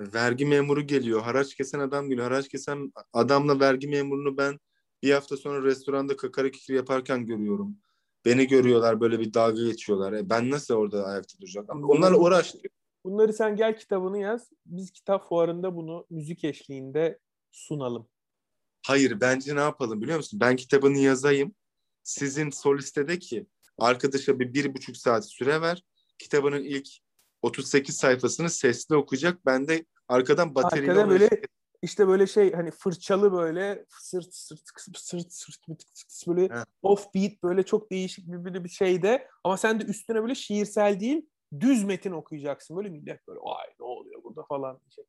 Vergi 0.00 0.46
memuru 0.46 0.86
geliyor, 0.86 1.22
haraç 1.22 1.54
kesen 1.54 1.78
adam 1.78 2.08
geliyor. 2.08 2.30
Haraç 2.30 2.48
kesen 2.48 2.92
adamla 3.12 3.60
vergi 3.60 3.88
memurunu 3.88 4.36
ben 4.36 4.58
bir 5.02 5.12
hafta 5.12 5.36
sonra 5.36 5.62
restoranda 5.62 6.16
kakara 6.16 6.50
kikir 6.50 6.74
yaparken 6.74 7.26
görüyorum. 7.26 7.76
Beni 8.28 8.46
görüyorlar 8.46 9.00
böyle 9.00 9.20
bir 9.20 9.34
dalga 9.34 9.62
geçiyorlar. 9.62 10.12
E 10.12 10.30
ben 10.30 10.50
nasıl 10.50 10.74
orada 10.74 11.04
ayakta 11.04 11.40
duracağım? 11.40 11.66
Onlarla 11.68 12.18
uğraştık. 12.18 12.72
Bunları 13.04 13.32
sen 13.32 13.56
gel 13.56 13.78
kitabını 13.78 14.18
yaz. 14.18 14.50
Biz 14.66 14.90
kitap 14.90 15.28
fuarında 15.28 15.76
bunu 15.76 16.06
müzik 16.10 16.44
eşliğinde 16.44 17.18
sunalım. 17.50 18.08
Hayır 18.86 19.20
bence 19.20 19.56
ne 19.56 19.60
yapalım 19.60 20.02
biliyor 20.02 20.16
musun? 20.16 20.40
Ben 20.40 20.56
kitabını 20.56 20.98
yazayım. 20.98 21.54
Sizin 22.02 22.50
solistede 22.50 23.18
ki 23.18 23.46
arkadaşa 23.78 24.38
bir, 24.38 24.54
bir 24.54 24.74
buçuk 24.74 24.96
saat 24.96 25.30
süre 25.30 25.60
ver. 25.60 25.84
Kitabının 26.18 26.64
ilk 26.64 26.88
38 27.42 27.96
sayfasını 27.96 28.50
sesli 28.50 28.96
okuyacak. 28.96 29.46
Ben 29.46 29.68
de 29.68 29.84
arkadan 30.08 30.54
bataryayla 30.54 30.92
Arkada 30.92 31.10
böyle 31.10 31.30
işte 31.82 32.08
böyle 32.08 32.26
şey 32.26 32.52
hani 32.52 32.70
fırçalı 32.70 33.32
böyle 33.32 33.84
sırt 33.88 34.34
sırt 34.34 34.60
sırt 34.76 34.98
sırt, 34.98 35.32
sırt 35.32 36.28
böyle 36.28 36.42
He. 36.42 36.64
off 36.82 37.14
beat 37.14 37.32
böyle 37.42 37.62
çok 37.62 37.90
değişik 37.90 38.32
bir, 38.32 38.44
bir, 38.44 38.64
bir 38.64 38.68
şeyde 38.68 39.28
ama 39.44 39.56
sen 39.56 39.80
de 39.80 39.84
üstüne 39.84 40.22
böyle 40.22 40.34
şiirsel 40.34 41.00
değil 41.00 41.26
düz 41.60 41.84
metin 41.84 42.12
okuyacaksın. 42.12 42.76
Böyle 42.76 42.88
millet 42.88 43.28
böyle 43.28 43.40
ay 43.40 43.66
ne 43.80 43.86
oluyor 43.86 44.24
burada 44.24 44.42
falan 44.42 44.80
diyecek. 44.80 45.06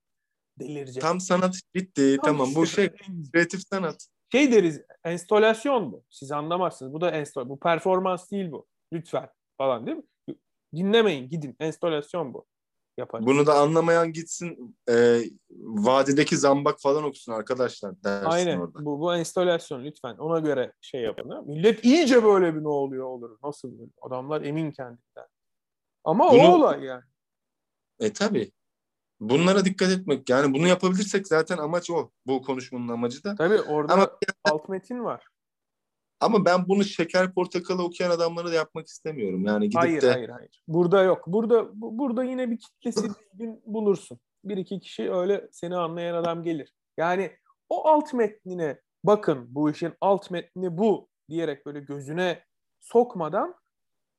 Delirecek. 0.60 1.02
Tam 1.02 1.20
sanat 1.20 1.62
bitti. 1.76 2.18
Tam 2.18 2.26
tamam 2.26 2.48
işte, 2.48 2.60
bu 2.60 2.66
şey 2.66 2.90
kreatif 3.34 3.62
sanat. 3.70 4.08
Şey 4.32 4.52
deriz 4.52 4.82
enstolasyon 5.04 5.92
bu. 5.92 6.04
Siz 6.10 6.32
anlamazsınız. 6.32 6.94
Bu 6.94 7.02
da 7.02 7.12
enstol. 7.12 7.50
Bu 7.50 7.60
performans 7.60 8.32
değil 8.32 8.52
bu. 8.52 8.68
Lütfen 8.94 9.30
falan 9.58 9.86
değil 9.88 9.98
mi? 9.98 10.04
Dinlemeyin 10.76 11.30
gidin. 11.30 11.56
Enstolasyon 11.60 12.34
bu. 12.34 12.46
Yaparız. 13.00 13.26
Bunu 13.26 13.46
da 13.46 13.54
anlamayan 13.60 14.14
gitsin 14.14 14.76
e, 14.90 15.22
vadideki 15.60 16.38
zambak 16.38 16.80
falan 16.82 17.04
okusun 17.04 17.32
arkadaşlar 17.32 18.04
dersin 18.04 18.30
Aynen. 18.30 18.60
orada. 18.60 18.86
Bu, 18.86 19.00
bu 19.00 19.16
enstalasyon 19.16 19.84
lütfen. 19.86 20.18
Ona 20.18 20.40
göre 20.40 20.74
şey 20.82 21.02
yapın. 21.02 21.48
Millet 21.48 21.86
iyice 21.86 22.24
böyle 22.24 22.56
bir 22.56 22.64
ne 22.64 22.68
oluyor 22.68 23.06
olur. 23.06 23.38
Nasıl 23.44 23.80
böyle? 23.80 23.92
Adamlar 24.02 24.42
emin 24.42 24.72
kendinden. 24.72 25.28
Ama 26.04 26.32
Bunu- 26.32 26.42
o 26.42 26.56
olay 26.56 26.84
yani. 26.84 27.04
E 28.00 28.14
tabi. 28.14 28.52
Bunlara 29.20 29.66
dikkat 29.66 29.90
etmek. 29.92 30.30
Yani 30.30 30.54
bunu 30.54 30.68
yapabilirsek 30.68 31.28
zaten 31.28 31.58
amaç 31.58 31.90
o. 31.90 32.10
Bu 32.26 32.42
konuşmanın 32.42 32.88
amacı 32.88 33.24
da. 33.24 33.36
Tabii 33.36 33.62
orada 33.62 33.94
Ama- 33.94 34.10
alt 34.46 34.70
metin 34.70 35.04
var. 35.04 35.24
Ama 36.20 36.46
ben 36.46 36.68
bunu 36.68 36.84
şeker 36.84 37.34
portakalı 37.34 37.84
okuyan 37.84 38.12
adamlara 38.12 38.48
da 38.48 38.54
yapmak 38.54 38.88
istemiyorum. 38.88 39.46
Yani 39.46 39.66
gidip 39.66 39.82
Hayır 39.82 40.02
de 40.02 40.12
hayır 40.12 40.30
hayır. 40.30 40.64
Burada 40.68 41.04
yok. 41.04 41.24
Burada 41.28 41.82
bu- 41.82 41.98
burada 42.00 42.24
yine 42.24 42.52
bir 42.52 42.58
kitlesi 42.58 43.10
düzgün 43.34 43.62
bulursun. 43.66 44.20
Bir 44.44 44.58
iki 44.58 44.80
kişi 44.80 45.12
öyle 45.14 45.48
seni 45.52 45.76
anlayan 45.78 46.16
adam 46.16 46.44
gelir. 46.44 46.74
Yani 46.98 47.32
o 47.70 47.88
alt 47.88 48.14
metnine 48.14 48.80
bakın 49.04 49.48
bu 49.50 49.70
işin 49.70 49.94
alt 50.02 50.32
metni 50.32 50.78
bu 50.78 51.08
diyerek 51.30 51.66
böyle 51.66 51.80
gözüne 51.80 52.44
sokmadan 52.80 53.56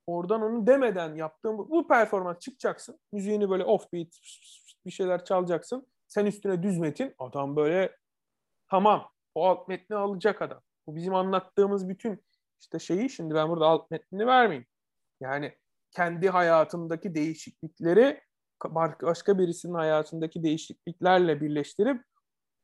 oradan 0.06 0.42
onu 0.42 0.66
demeden 0.66 1.14
yaptığın 1.14 1.58
bu, 1.58 1.70
bu 1.70 1.88
performans 1.88 2.38
çıkacaksın. 2.38 2.98
Müziğini 3.12 3.50
böyle 3.50 3.64
offbeat 3.64 4.08
bir 4.86 4.90
şeyler 4.90 5.24
çalacaksın. 5.24 5.86
Sen 6.08 6.26
üstüne 6.26 6.62
düz 6.62 6.78
metin 6.78 7.14
adam 7.18 7.56
böyle 7.56 7.96
tamam 8.70 9.08
o 9.34 9.46
alt 9.46 9.68
metni 9.68 9.96
alacak 9.96 10.42
adam. 10.42 10.60
Bu 10.86 10.96
bizim 10.96 11.14
anlattığımız 11.14 11.88
bütün 11.88 12.24
işte 12.60 12.78
şeyi 12.78 13.10
şimdi 13.10 13.34
ben 13.34 13.48
burada 13.48 13.66
alt 13.66 13.90
metnini 13.90 14.26
vermeyeyim. 14.26 14.66
Yani 15.20 15.52
kendi 15.90 16.28
hayatındaki 16.28 17.14
değişiklikleri 17.14 18.20
başka 19.02 19.38
birisinin 19.38 19.74
hayatındaki 19.74 20.42
değişikliklerle 20.42 21.40
birleştirip 21.40 22.04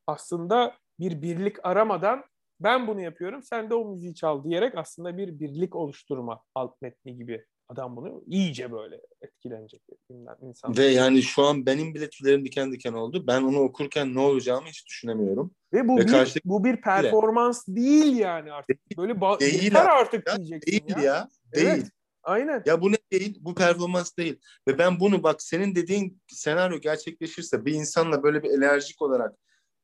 aslında 0.07 0.74
bir 1.00 1.22
birlik 1.22 1.66
aramadan 1.66 2.24
ben 2.61 2.87
bunu 2.87 3.00
yapıyorum 3.00 3.42
sen 3.42 3.70
de 3.70 3.74
o 3.74 3.85
müziği 3.85 4.14
çal 4.14 4.44
diyerek 4.44 4.79
aslında 4.79 5.18
bir 5.18 5.40
birlik 5.40 5.76
oluşturma 5.76 6.42
alt 6.55 6.83
metni 6.83 7.16
gibi 7.16 7.46
adam 7.68 7.96
bunu 7.96 8.22
iyice 8.26 8.72
böyle 8.72 9.00
etkilenecek 9.20 9.81
bilmem 10.11 10.37
insan. 10.42 10.76
ve 10.76 10.85
yani 10.85 11.22
şu 11.22 11.42
an 11.42 11.66
benim 11.66 11.94
bile 11.94 12.11
tüylerim 12.11 12.44
diken 12.44 12.72
diken 12.72 12.92
oldu. 12.92 13.24
Ben 13.26 13.42
onu 13.42 13.59
okurken 13.61 14.14
ne 14.14 14.20
olacağımı 14.20 14.68
hiç 14.68 14.87
düşünemiyorum. 14.87 15.55
Ve 15.72 15.88
bu 15.88 15.96
Ve 15.96 16.00
bir 16.00 16.07
karşıdaki- 16.12 16.48
bu 16.48 16.64
bir 16.64 16.81
performans 16.81 17.66
değil 17.68 18.16
yani 18.16 18.52
artık. 18.52 18.79
Böyle 18.98 19.12
ba- 19.12 19.40
Değil 19.40 19.62
yeter 19.62 19.87
artık 19.87 20.29
Ya, 20.29 20.37
diyeceksin 20.37 20.70
Değil 20.72 20.85
ya. 20.96 21.02
ya. 21.02 21.29
Değil. 21.55 21.66
Evet. 21.66 21.87
Aynen. 22.22 22.62
Ya 22.66 22.81
bu 22.81 22.92
ne 22.92 22.96
değil? 23.12 23.38
Bu 23.40 23.55
performans 23.55 24.16
değil. 24.16 24.40
Ve 24.68 24.79
ben 24.79 25.00
bunu 25.00 25.22
bak 25.22 25.42
senin 25.42 25.74
dediğin 25.74 26.22
senaryo 26.29 26.79
gerçekleşirse 26.81 27.64
bir 27.64 27.72
insanla 27.74 28.22
böyle 28.22 28.42
bir 28.42 28.50
enerjik 28.50 29.02
olarak 29.02 29.35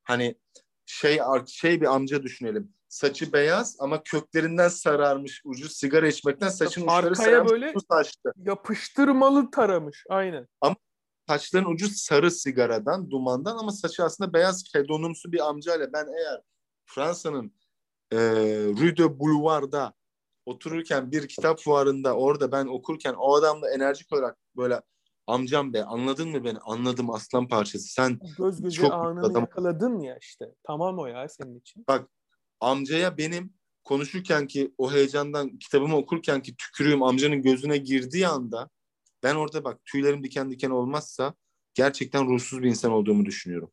hani 0.02 0.34
şey 0.86 1.18
şey 1.46 1.80
bir 1.80 1.94
amca 1.94 2.22
düşünelim. 2.22 2.74
Saçı 2.92 3.32
beyaz 3.32 3.76
ama 3.80 4.02
köklerinden 4.02 4.68
sararmış 4.68 5.42
ucu 5.44 5.68
sigara 5.68 6.08
içmekten 6.08 6.48
saçın 6.48 6.82
uçları 6.82 6.96
Arkaya 6.96 7.14
sararmış 7.14 7.52
böyle- 7.52 7.74
bu 7.74 7.80
saçlı. 7.90 8.32
Yapıştırmalı 8.36 9.50
taramış. 9.50 10.04
Aynen. 10.08 10.48
Saçların 11.28 11.64
ucu 11.64 11.88
sarı 11.88 12.30
sigaradan, 12.30 13.10
dumandan 13.10 13.56
ama 13.58 13.72
saçı 13.72 14.04
aslında 14.04 14.32
beyaz 14.32 14.64
hedonumsu 14.74 15.32
bir 15.32 15.48
amcayla 15.48 15.92
ben 15.92 16.06
eğer 16.18 16.40
Fransa'nın 16.84 17.54
e, 18.12 18.18
Rue 18.80 18.96
de 18.96 19.18
Boulevard'da 19.20 19.92
otururken 20.46 21.10
bir 21.12 21.28
kitap 21.28 21.60
fuarında 21.60 22.16
orada 22.16 22.52
ben 22.52 22.66
okurken 22.66 23.14
o 23.18 23.34
adamla 23.34 23.70
enerjik 23.70 24.12
olarak 24.12 24.36
böyle 24.56 24.80
amcam 25.26 25.72
be 25.72 25.84
anladın 25.84 26.28
mı 26.28 26.44
beni? 26.44 26.58
Anladım 26.58 27.10
aslan 27.10 27.48
parçası. 27.48 27.88
Sen 27.88 28.18
Göz 28.38 28.62
göze 28.62 28.76
Çok 28.76 28.92
anını 28.92 29.26
adam- 29.26 29.40
yakaladın 29.42 30.00
ya 30.00 30.18
işte. 30.20 30.44
Tamam 30.62 30.98
o 30.98 31.06
ya 31.06 31.28
senin 31.28 31.58
için. 31.58 31.84
Amcaya 32.62 33.18
benim 33.18 33.54
konuşurken 33.84 34.46
ki 34.46 34.74
o 34.78 34.92
heyecandan 34.92 35.58
kitabımı 35.58 35.96
okurken 35.96 36.42
ki 36.42 36.56
tükürüğüm 36.56 37.02
amcanın 37.02 37.42
gözüne 37.42 37.76
girdiği 37.76 38.28
anda 38.28 38.70
ben 39.22 39.34
orada 39.34 39.64
bak 39.64 39.84
tüylerim 39.84 40.24
diken 40.24 40.50
diken 40.50 40.70
olmazsa 40.70 41.34
gerçekten 41.74 42.28
ruhsuz 42.28 42.62
bir 42.62 42.68
insan 42.68 42.92
olduğumu 42.92 43.24
düşünüyorum. 43.24 43.72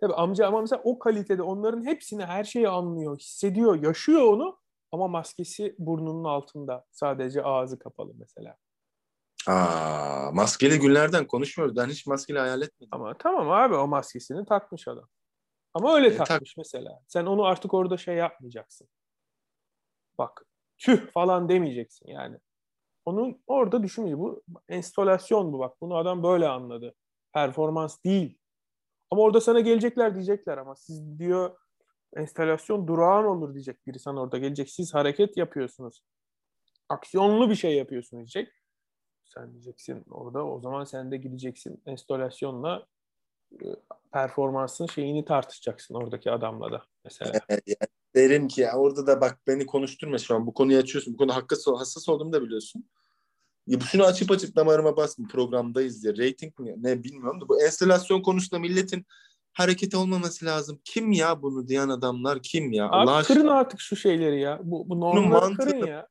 Tabii 0.00 0.14
amca 0.14 0.46
ama 0.46 0.60
mesela 0.60 0.82
o 0.84 0.98
kalitede 0.98 1.42
onların 1.42 1.86
hepsini 1.86 2.24
her 2.24 2.44
şeyi 2.44 2.68
anlıyor, 2.68 3.18
hissediyor, 3.18 3.82
yaşıyor 3.82 4.22
onu 4.22 4.58
ama 4.92 5.08
maskesi 5.08 5.74
burnunun 5.78 6.24
altında. 6.24 6.84
Sadece 6.90 7.42
ağzı 7.42 7.78
kapalı 7.78 8.12
mesela. 8.18 8.56
Aa, 9.46 10.30
maskeli 10.32 10.78
günlerden 10.78 11.26
konuşmuyoruz. 11.26 11.76
Ben 11.76 11.86
hiç 11.86 12.06
maskeli 12.06 12.38
hayal 12.38 12.62
etmedim. 12.62 12.88
Ama 12.92 13.18
tamam 13.18 13.50
abi 13.50 13.74
o 13.74 13.86
maskesini 13.86 14.44
takmış 14.44 14.88
adam. 14.88 15.08
Ama 15.74 15.94
öyle 15.94 16.06
E, 16.06 16.16
tak- 16.16 16.26
takmış 16.26 16.56
mesela. 16.56 17.02
Sen 17.08 17.26
onu 17.26 17.44
artık 17.44 17.74
orada 17.74 17.96
şey 17.96 18.16
yapmayacaksın. 18.16 18.88
Bak 20.18 20.46
tüh 20.78 21.10
falan 21.10 21.48
demeyeceksin 21.48 22.08
yani. 22.08 22.38
Onu 23.04 23.38
orada 23.46 23.82
düşünmeyecek. 23.82 24.18
Bu 24.20 24.42
enstalasyon 24.68 25.52
bu 25.52 25.58
bak. 25.58 25.80
Bunu 25.80 25.96
adam 25.96 26.22
böyle 26.22 26.48
anladı. 26.48 26.94
Performans 27.32 28.04
değil. 28.04 28.38
Ama 29.10 29.22
orada 29.22 29.40
sana 29.40 29.60
gelecekler 29.60 30.14
diyecekler 30.14 30.58
ama 30.58 30.76
siz 30.76 31.18
diyor 31.18 31.56
enstalasyon 32.16 32.86
durağan 32.86 33.24
olur 33.24 33.54
diyecek 33.54 33.86
biri 33.86 33.98
sana 33.98 34.20
orada 34.22 34.38
gelecek. 34.38 34.70
Siz 34.70 34.94
hareket 34.94 35.36
yapıyorsunuz. 35.36 36.02
Aksiyonlu 36.88 37.50
bir 37.50 37.54
şey 37.54 37.76
yapıyorsunuz 37.76 38.34
diyecek. 38.34 38.54
Sen 39.24 39.52
diyeceksin 39.52 40.04
orada 40.10 40.46
o 40.46 40.60
zaman 40.60 40.84
sen 40.84 41.10
de 41.10 41.16
gideceksin 41.16 41.82
enstalasyonla 41.86 42.86
e, 43.52 43.66
performansın 44.12 44.86
şeyini 44.86 45.24
tartışacaksın 45.24 45.94
oradaki 45.94 46.30
adamla 46.30 46.72
da 46.72 46.82
mesela. 47.04 47.40
Yani 47.48 47.60
derim 48.14 48.48
ki 48.48 48.60
ya 48.60 48.76
orada 48.76 49.06
da 49.06 49.20
bak 49.20 49.38
beni 49.46 49.66
konuşturma 49.66 50.18
şu 50.18 50.34
an. 50.34 50.46
Bu 50.46 50.54
konuyu 50.54 50.78
açıyorsun. 50.78 51.14
Bu 51.14 51.18
konu 51.18 51.34
hassas, 51.34 51.74
hassas 51.78 52.08
olduğumu 52.08 52.32
da 52.32 52.42
biliyorsun. 52.42 52.84
Ya 53.66 53.80
şunu 53.80 54.04
açıp 54.04 54.30
açıp 54.30 54.56
damarıma 54.56 54.96
basma. 54.96 55.28
Programdayız 55.28 56.02
diye. 56.04 56.12
Rating 56.28 56.58
mi? 56.58 56.74
Ne 56.76 57.04
bilmiyorum 57.04 57.40
da 57.40 57.48
bu 57.48 57.62
enstalasyon 57.62 58.22
konusunda 58.22 58.60
milletin 58.60 59.06
hareketi 59.52 59.96
olmaması 59.96 60.46
lazım. 60.46 60.80
Kim 60.84 61.12
ya 61.12 61.42
bunu 61.42 61.68
diyen 61.68 61.88
adamlar 61.88 62.42
kim 62.42 62.72
ya? 62.72 62.88
Allah 62.88 63.16
Abi 63.16 63.24
kırın 63.24 63.40
aşkına 63.40 63.54
artık 63.54 63.80
şu 63.80 63.96
şeyleri 63.96 64.40
ya. 64.40 64.60
Bu, 64.62 64.88
bu 64.88 64.94
mantığı- 64.96 65.56
kırın 65.56 65.86
ya. 65.86 66.08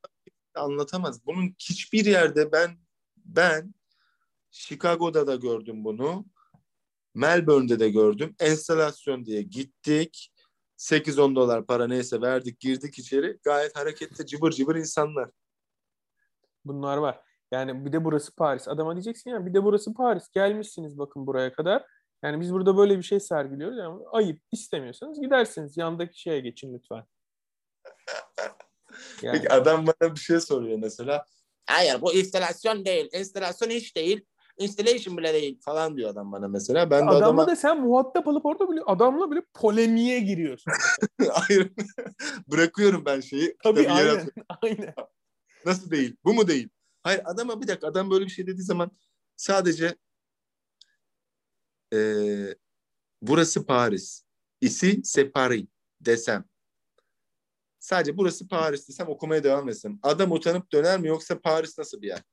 anlatamaz. 0.56 1.26
Bunun 1.26 1.56
hiçbir 1.60 2.06
yerde 2.06 2.52
ben 2.52 2.72
ben 3.26 3.74
Chicago'da 4.52 5.28
da 5.28 5.36
gördüm 5.36 5.84
bunu. 5.84 6.26
Melbourne'de 7.13 7.80
de 7.80 7.89
gördüm. 7.89 8.36
Enstalasyon 8.39 9.26
diye 9.26 9.41
gittik. 9.41 10.32
8-10 10.78 11.36
dolar 11.36 11.65
para 11.65 11.88
neyse 11.88 12.21
verdik 12.21 12.60
girdik 12.60 13.00
içeri. 13.00 13.39
Gayet 13.43 13.78
hareketli 13.78 14.26
cıbır 14.26 14.52
cıbır 14.52 14.76
insanlar. 14.76 15.30
Bunlar 16.65 16.97
var. 16.97 17.19
Yani 17.52 17.86
bir 17.86 17.93
de 17.93 18.06
burası 18.06 18.36
Paris. 18.36 18.67
Adama 18.67 18.95
diyeceksin 18.95 19.30
ya 19.30 19.45
bir 19.45 19.54
de 19.54 19.63
burası 19.63 19.93
Paris. 19.93 20.30
Gelmişsiniz 20.30 20.97
bakın 20.97 21.28
buraya 21.28 21.54
kadar. 21.54 21.86
Yani 22.24 22.41
biz 22.41 22.54
burada 22.54 22.78
böyle 22.78 22.97
bir 22.97 23.04
şey 23.04 23.19
sergiliyoruz. 23.19 23.78
Yani 23.78 24.04
ayıp 24.12 24.41
istemiyorsanız 24.52 25.21
gidersiniz. 25.21 25.78
Yandaki 25.78 26.21
şeye 26.21 26.39
geçin 26.39 26.74
lütfen. 26.74 27.04
Yani, 29.21 29.38
Peki 29.38 29.54
adam 29.54 29.88
bana 29.88 30.15
bir 30.15 30.19
şey 30.19 30.39
soruyor 30.39 30.78
mesela. 30.80 31.26
Hayır 31.65 32.02
bu 32.02 32.13
instalasyon 32.13 32.86
değil. 32.86 33.10
İnstalasyon 33.13 33.69
hiç 33.69 33.95
değil. 33.95 34.26
Installation 34.62 35.17
bile 35.17 35.34
değil. 35.34 35.60
Falan 35.62 35.97
diyor 35.97 36.10
adam 36.10 36.32
bana 36.32 36.47
mesela. 36.47 36.89
Ben 36.89 37.00
de 37.02 37.10
adamla 37.10 37.26
adama 37.26 37.47
da 37.47 37.56
sen 37.56 37.82
muhatap 37.82 38.28
alıp 38.28 38.45
orada 38.45 38.71
bile 38.71 38.82
adamla 38.86 39.32
bile 39.32 39.41
polemiğe 39.54 40.19
giriyorsun. 40.19 40.74
hayır 41.32 41.71
bırakıyorum 42.47 43.06
ben 43.06 43.19
şeyi. 43.19 43.58
Tabii 43.63 43.89
aynen. 43.89 44.30
aynen. 44.62 44.93
Nasıl 45.65 45.91
değil? 45.91 46.15
Bu 46.24 46.34
mu 46.34 46.47
değil? 46.47 46.69
Hayır 47.04 47.21
adama 47.26 47.62
bir 47.62 47.67
dakika 47.67 47.88
adam 47.88 48.12
böyle 48.12 48.26
bir 48.26 48.32
şey 48.32 48.47
dediği 48.47 48.63
zaman 48.63 48.91
sadece 49.36 49.95
eee, 51.93 52.56
burası 53.21 53.65
Paris. 53.65 54.24
Ici 54.62 55.02
c'est 55.04 55.34
Paris 55.34 55.65
desem. 56.02 56.45
Sadece 57.80 58.17
burası 58.17 58.47
Paris 58.47 58.89
desem 58.89 59.10
okumaya 59.10 59.43
devam 59.43 59.69
etsem. 59.69 60.00
Adam 60.04 60.32
utanıp 60.32 60.71
döner 60.71 61.00
mi 61.00 61.08
yoksa 61.08 61.41
Paris 61.41 61.78
nasıl 61.78 62.02
bir 62.02 62.08
yer? 62.08 62.24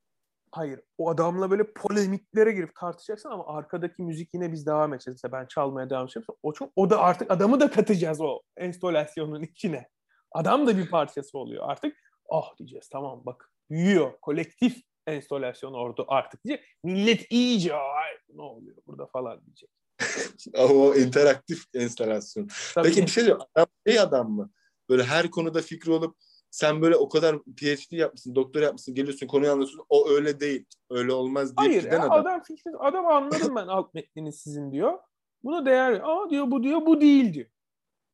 Hayır. 0.51 0.81
O 0.99 1.11
adamla 1.11 1.51
böyle 1.51 1.73
polemiklere 1.73 2.53
girip 2.53 2.75
tartışacaksın 2.75 3.29
ama 3.29 3.47
arkadaki 3.47 4.03
müzik 4.03 4.35
yine 4.35 4.53
biz 4.53 4.67
devam 4.67 4.95
edeceğiz. 4.95 5.21
Mesela 5.23 5.41
ben 5.41 5.47
çalmaya 5.47 5.91
devam 5.91 6.05
edeceğim. 6.05 6.27
O, 6.43 6.53
çok, 6.53 6.73
o 6.77 6.91
da 6.91 6.99
artık 7.01 7.31
adamı 7.31 7.61
da 7.61 7.71
katacağız 7.71 8.21
o 8.21 8.41
enstalasyonun 8.57 9.43
içine. 9.43 9.89
Adam 10.33 10.67
da 10.67 10.79
bir 10.79 10.91
parçası 10.91 11.39
oluyor. 11.39 11.65
Artık 11.69 11.97
ah 12.31 12.59
diyeceğiz 12.59 12.89
tamam 12.89 13.23
bak 13.27 13.53
büyüyor. 13.71 14.13
Kolektif 14.23 14.83
enstalasyon 15.07 15.73
orada 15.73 16.05
artık 16.09 16.45
diye. 16.45 16.65
Millet 16.85 17.27
iyice 17.31 17.75
ay 17.75 18.11
ne 18.35 18.43
oluyor 18.43 18.77
burada 18.87 19.07
falan 19.07 19.41
diyecek. 19.47 19.71
O 20.59 20.95
interaktif 20.95 21.65
enstalasyon. 21.75 22.49
Tabii 22.75 22.89
Peki 22.89 23.03
bir 23.03 23.07
şey 23.07 23.25
diyor. 23.25 23.41
Adam 23.55 23.67
şey 23.87 24.01
adam 24.01 24.31
mı? 24.31 24.51
Böyle 24.89 25.05
her 25.05 25.31
konuda 25.31 25.63
fikri 25.63 25.93
olup 25.93 26.17
sen 26.51 26.83
böyle 26.83 26.97
o 26.97 27.09
kadar 27.09 27.39
PhD 27.43 27.93
yapmışsın, 27.93 28.35
doktor 28.35 28.63
yapmışsın, 28.63 28.95
geliyorsun 28.95 29.27
konuyu 29.27 29.53
anlatıyorsun. 29.53 29.87
O 29.89 30.09
öyle 30.09 30.41
değil. 30.41 30.67
Öyle 30.91 31.13
olmaz 31.13 31.57
diye 31.57 31.69
Hayır 31.69 31.93
ya, 31.93 31.99
adam. 31.99 32.13
adam 32.13 32.43
fikri, 32.43 32.77
adam 32.79 33.07
anladım 33.07 33.57
ben 33.57 33.67
alt 33.67 33.95
metnini 33.95 34.33
sizin 34.33 34.73
diyor. 34.73 34.99
Buna 35.45 35.67
değer. 35.67 36.01
Aa 36.05 36.31
diyor 36.31 36.51
bu 36.51 36.63
diyor 36.63 36.87
bu 36.87 37.01
değil 37.01 37.35
diyor. 37.35 37.47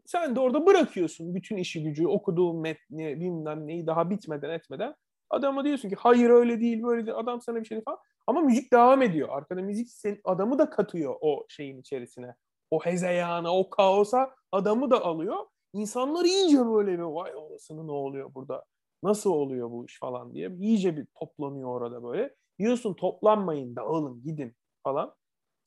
Sen 0.07 0.37
de 0.37 0.41
orada 0.41 0.67
bırakıyorsun 0.67 1.35
bütün 1.35 1.57
işi 1.57 1.83
gücü 1.83 2.07
okuduğun 2.07 2.57
metni 2.57 3.21
bilmem 3.21 3.67
neyi 3.67 3.87
daha 3.87 4.11
bitmeden 4.11 4.51
etmeden. 4.51 4.95
Adama 5.31 5.65
diyorsun 5.65 5.89
ki 5.89 5.97
hayır 5.99 6.31
öyle 6.31 6.61
değil 6.61 6.83
böyle 6.83 7.07
değil. 7.07 7.19
Adam 7.19 7.41
sana 7.41 7.61
bir 7.61 7.65
şey 7.65 7.81
falan. 7.81 7.99
Ama 8.27 8.41
müzik 8.41 8.73
devam 8.73 9.03
ediyor. 9.03 9.29
Arkada 9.31 9.63
müzik 9.63 9.91
sen, 9.91 10.21
adamı 10.25 10.59
da 10.59 10.71
katıyor 10.71 11.15
o 11.21 11.47
şeyin 11.49 11.81
içerisine. 11.81 12.35
O 12.71 12.81
hezeyana, 12.81 13.57
o 13.57 13.71
kaosa 13.71 14.35
adamı 14.53 14.91
da 14.91 15.05
alıyor. 15.05 15.37
İnsanlar 15.75 16.25
iyice 16.25 16.67
böyle 16.67 16.93
bir 16.93 17.03
vay 17.03 17.35
olasını 17.37 17.87
ne 17.87 17.93
oluyor 17.93 18.35
burada? 18.35 18.65
Nasıl 19.03 19.31
oluyor 19.31 19.71
bu 19.71 19.87
iş 19.87 19.99
falan 19.99 20.35
diye. 20.35 20.51
iyice 20.51 20.97
bir 20.97 21.07
toplanıyor 21.15 21.69
orada 21.69 22.03
böyle. 22.05 22.35
Diyorsun 22.59 22.95
toplanmayın 22.95 23.77
dağılın 23.77 24.23
gidin 24.23 24.57
falan. 24.83 25.15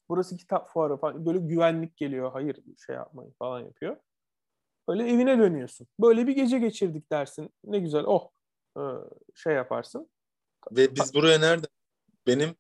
Burası 0.09 0.37
kitap 0.37 0.69
fuarı 0.69 0.97
falan. 0.97 1.25
Böyle 1.25 1.39
güvenlik 1.39 1.97
geliyor. 1.97 2.31
Hayır 2.31 2.59
şey 2.85 2.95
yapmayın 2.95 3.33
falan 3.39 3.59
yapıyor. 3.59 3.97
Böyle 4.87 5.09
evine 5.09 5.39
dönüyorsun. 5.39 5.87
Böyle 5.99 6.27
bir 6.27 6.35
gece 6.35 6.59
geçirdik 6.59 7.11
dersin. 7.11 7.49
Ne 7.63 7.79
güzel 7.79 8.03
oh 8.05 8.29
ee, 8.77 8.81
şey 9.35 9.53
yaparsın. 9.53 10.09
Ve 10.71 10.95
biz 10.95 11.13
buraya 11.13 11.39
nereden? 11.39 11.69
Benim 12.27 12.55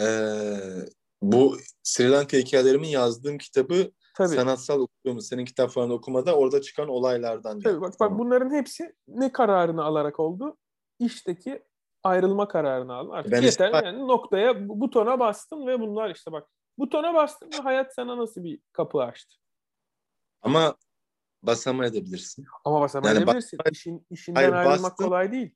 eee, 0.00 0.88
bu 1.22 1.56
Sri 1.82 2.10
Lanka 2.10 2.36
hikayelerimin 2.36 2.88
yazdığım 2.88 3.38
kitabı 3.38 3.90
Tabii. 4.16 4.28
sanatsal 4.34 4.80
okuduğumuz, 4.80 5.26
senin 5.28 5.44
kitap 5.44 5.70
falan 5.70 5.90
okumada 5.90 6.36
orada 6.36 6.60
çıkan 6.60 6.88
olaylardan. 6.88 7.60
Tabii 7.60 7.72
yani. 7.72 7.80
bak, 7.82 7.94
bak 8.00 8.18
bunların 8.18 8.50
hepsi 8.54 8.94
ne 9.08 9.32
kararını 9.32 9.84
alarak 9.84 10.20
oldu? 10.20 10.56
İşteki 10.98 11.62
ayrılma 12.02 12.48
kararını 12.48 12.94
aldın. 12.94 13.10
Artık 13.10 13.32
Ben 13.32 13.42
yeter 13.42 13.68
istifa- 13.70 13.84
yani 13.84 14.08
noktaya 14.08 14.68
bu- 14.68 14.80
butona 14.80 15.20
bastın 15.20 15.66
ve 15.66 15.80
bunlar 15.80 16.10
işte 16.10 16.32
bak 16.32 16.48
butona 16.78 17.14
bastın 17.14 17.50
ve 17.52 17.56
hayat 17.56 17.94
sana 17.94 18.18
nasıl 18.18 18.44
bir 18.44 18.60
kapı 18.72 18.98
açtı. 19.02 19.36
Ama 20.42 20.74
basamayabilirsin. 21.42 22.44
Ama 22.64 22.80
basamayabilirsin. 22.80 23.58
bas- 23.58 23.72
İşin, 23.72 24.06
işinden 24.10 24.40
Hayır, 24.40 24.52
ayrılmak 24.52 24.82
bastın. 24.90 25.04
kolay 25.04 25.32
değil. 25.32 25.54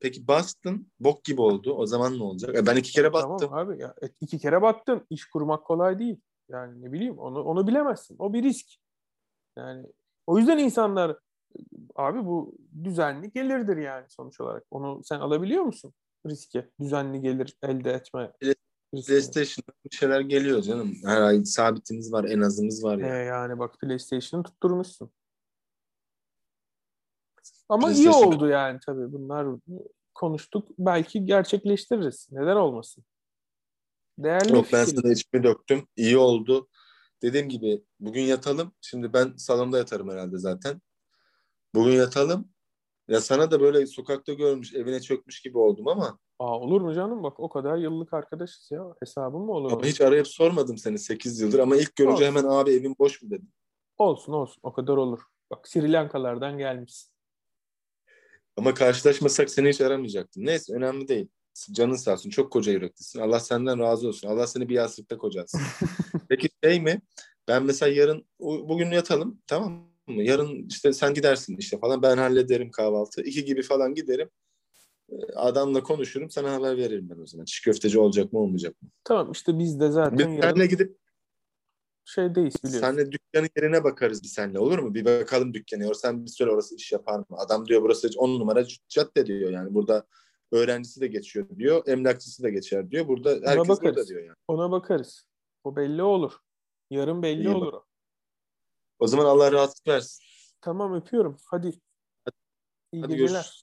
Peki 0.00 0.28
bastın, 0.28 0.92
bok 1.00 1.24
gibi 1.24 1.40
oldu. 1.40 1.74
O 1.74 1.86
zaman 1.86 2.18
ne 2.18 2.22
olacak? 2.22 2.56
E, 2.56 2.66
Ben 2.66 2.76
iki 2.76 2.92
kere 2.92 3.12
battım. 3.12 3.36
Tamam 3.48 3.68
abi 3.68 3.82
ya 3.82 3.94
e, 4.02 4.06
iki 4.20 4.38
kere 4.38 4.62
battın. 4.62 5.06
İş 5.10 5.24
kurmak 5.30 5.64
kolay 5.66 5.98
değil. 5.98 6.20
Yani 6.48 6.82
ne 6.82 6.92
bileyim 6.92 7.18
onu 7.18 7.42
onu 7.42 7.66
bilemezsin. 7.66 8.16
O 8.18 8.32
bir 8.32 8.42
risk. 8.42 8.66
Yani 9.56 9.86
o 10.26 10.38
yüzden 10.38 10.58
insanlar 10.58 11.16
abi 11.96 12.24
bu 12.24 12.54
düzenli 12.84 13.32
gelirdir 13.32 13.76
yani 13.76 14.06
sonuç 14.08 14.40
olarak. 14.40 14.64
Onu 14.70 15.04
sen 15.04 15.20
alabiliyor 15.20 15.62
musun? 15.62 15.92
Riski. 16.26 16.68
Düzenli 16.80 17.20
gelir 17.20 17.56
elde 17.62 17.92
etme. 17.92 18.32
Play- 18.40 18.54
riskini. 18.94 19.16
PlayStation'da 19.16 19.72
bir 19.84 19.96
şeyler 19.96 20.20
geliyor 20.20 20.62
canım. 20.62 20.94
Her 21.04 21.22
ay 21.22 21.44
sabitimiz 21.44 22.12
var, 22.12 22.24
en 22.24 22.40
azımız 22.40 22.84
var 22.84 23.00
He, 23.00 23.06
ya. 23.06 23.14
yani 23.14 23.58
bak 23.58 23.80
PlayStation'ı 23.80 24.42
tutturmuşsun. 24.42 25.10
Ama 27.68 27.92
iyi 27.92 28.06
PlayStation- 28.08 28.26
oldu 28.26 28.48
yani 28.48 28.80
tabii 28.86 29.12
bunlar 29.12 29.46
konuştuk. 30.14 30.68
Belki 30.78 31.24
gerçekleştiririz. 31.24 32.28
Neden 32.32 32.56
olmasın? 32.56 33.04
Değerli 34.18 34.52
Yok 34.52 34.66
ben 34.72 34.84
sana 34.84 35.12
içimi 35.12 35.42
döktüm. 35.42 35.86
İyi 35.96 36.18
oldu. 36.18 36.68
Dediğim 37.22 37.48
gibi 37.48 37.82
bugün 38.00 38.22
yatalım. 38.22 38.72
Şimdi 38.80 39.12
ben 39.12 39.34
salonda 39.36 39.78
yatarım 39.78 40.10
herhalde 40.10 40.38
zaten. 40.38 40.80
Bugün 41.74 41.92
yatalım. 41.92 42.48
Ya 43.08 43.20
sana 43.20 43.50
da 43.50 43.60
böyle 43.60 43.86
sokakta 43.86 44.32
görmüş, 44.32 44.74
evine 44.74 45.00
çökmüş 45.00 45.42
gibi 45.42 45.58
oldum 45.58 45.88
ama 45.88 46.18
Aa, 46.38 46.58
olur 46.60 46.80
mu 46.80 46.94
canım? 46.94 47.22
Bak 47.22 47.40
o 47.40 47.48
kadar 47.48 47.76
yıllık 47.76 48.14
arkadaşız 48.14 48.68
ya. 48.70 48.94
Hesabım 49.00 49.42
mı 49.42 49.52
olur? 49.52 49.72
ama 49.72 49.84
hiç 49.84 50.00
arayıp 50.00 50.28
sormadım 50.28 50.78
seni 50.78 50.98
8 50.98 51.40
yıldır 51.40 51.58
ama 51.58 51.76
ilk 51.76 51.96
görünce 51.96 52.14
Olsun. 52.14 52.36
hemen 52.36 52.44
abi 52.44 52.70
evin 52.70 52.96
boş 52.98 53.22
mu 53.22 53.30
dedim. 53.30 53.52
Olsun 53.98 54.32
olsun. 54.32 54.60
O 54.62 54.72
kadar 54.72 54.96
olur. 54.96 55.20
Bak 55.50 55.68
Sri 55.68 55.92
Lankalardan 55.92 56.58
gelmişsin. 56.58 57.12
Ama 58.56 58.74
karşılaşmasak 58.74 59.50
seni 59.50 59.68
hiç 59.68 59.80
aramayacaktım. 59.80 60.46
Neyse 60.46 60.74
önemli 60.74 61.08
değil. 61.08 61.28
Canın 61.72 61.94
sağ 61.94 62.12
olsun. 62.12 62.30
Çok 62.30 62.52
koca 62.52 62.72
yüreklisin. 62.72 63.20
Allah 63.20 63.40
senden 63.40 63.78
razı 63.78 64.08
olsun. 64.08 64.28
Allah 64.28 64.46
seni 64.46 64.68
bir 64.68 64.74
yastıkta 64.74 65.18
kocasın. 65.18 65.60
Peki 66.28 66.48
şey 66.64 66.80
mi? 66.80 67.02
Ben 67.48 67.62
mesela 67.62 67.92
yarın 67.92 68.26
bugün 68.40 68.90
yatalım 68.90 69.42
tamam 69.46 69.72
mı? 70.06 70.22
Yarın 70.22 70.66
işte 70.68 70.92
sen 70.92 71.14
gidersin 71.14 71.56
işte 71.56 71.78
falan. 71.78 72.02
Ben 72.02 72.16
hallederim 72.16 72.70
kahvaltı. 72.70 73.22
İki 73.22 73.44
gibi 73.44 73.62
falan 73.62 73.94
giderim. 73.94 74.30
Ee, 75.12 75.14
Adamla 75.34 75.82
konuşurum. 75.82 76.30
Sana 76.30 76.52
haber 76.52 76.76
veririm 76.76 77.10
ben 77.10 77.22
o 77.22 77.26
zaman. 77.26 77.44
Çiğ 77.44 77.62
köfteci 77.62 77.98
olacak 77.98 78.32
mı 78.32 78.38
olmayacak 78.38 78.82
mı? 78.82 78.88
Tamam 79.04 79.32
işte 79.32 79.58
biz 79.58 79.80
de 79.80 79.90
zaten 79.90 80.18
Biz 80.18 80.26
yarın 80.26 80.40
seninle 80.40 80.66
gidip 80.66 80.98
şeydeyiz 82.04 82.54
biliyorsun. 82.64 82.80
senle 82.80 83.12
dükkanın 83.12 83.48
yerine 83.56 83.84
bakarız 83.84 84.22
bir 84.22 84.28
senle 84.28 84.58
olur 84.58 84.78
mu? 84.78 84.94
Bir 84.94 85.04
bakalım 85.04 85.54
dükkanı. 85.54 85.94
Sen 85.94 86.24
bir 86.24 86.30
söyle 86.30 86.50
orası 86.50 86.74
iş 86.74 86.92
yapar 86.92 87.18
mı? 87.18 87.26
Adam 87.30 87.66
diyor 87.66 87.82
burası 87.82 88.10
on 88.16 88.40
numara 88.40 88.64
cadde 88.88 89.26
diyor 89.26 89.50
yani. 89.50 89.74
Burada 89.74 90.06
öğrencisi 90.52 91.00
de 91.00 91.06
geçiyor 91.06 91.46
diyor. 91.56 91.82
Emlakçısı 91.86 92.42
da 92.42 92.48
geçer 92.48 92.90
diyor. 92.90 93.08
Burada 93.08 93.30
herkes 93.30 93.68
bakarız. 93.68 93.82
burada 93.82 94.06
diyor 94.06 94.22
yani. 94.22 94.36
Ona 94.48 94.70
bakarız. 94.70 95.26
O 95.64 95.76
belli 95.76 96.02
olur. 96.02 96.32
Yarın 96.90 97.22
belli 97.22 97.40
İyi 97.42 97.48
bak. 97.48 97.56
olur. 97.56 97.72
o. 97.72 97.84
O 98.98 99.06
zaman 99.06 99.24
Allah 99.24 99.52
rahatlık 99.52 99.86
versin. 99.88 100.24
Tamam 100.60 100.94
öpüyorum. 100.94 101.36
Hadi. 101.44 101.66
İyi 102.92 103.02
Hadi 103.02 103.12
geceler. 103.16 103.18
görüşürüz. 103.28 103.62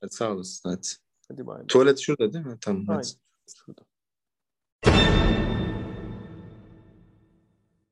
Hadi 0.00 0.12
sağ 0.12 0.32
olasın 0.32 0.68
hadi. 0.68 0.86
Hadi 1.28 1.46
bay 1.46 1.58
bay. 1.58 1.66
Tuvalet 1.66 1.98
şurada 1.98 2.32
değil 2.32 2.46
mi? 2.46 2.58
Tamam 2.60 2.84
hadi. 2.86 2.96
Aynen. 2.96 3.20
Şurada. 3.56 3.82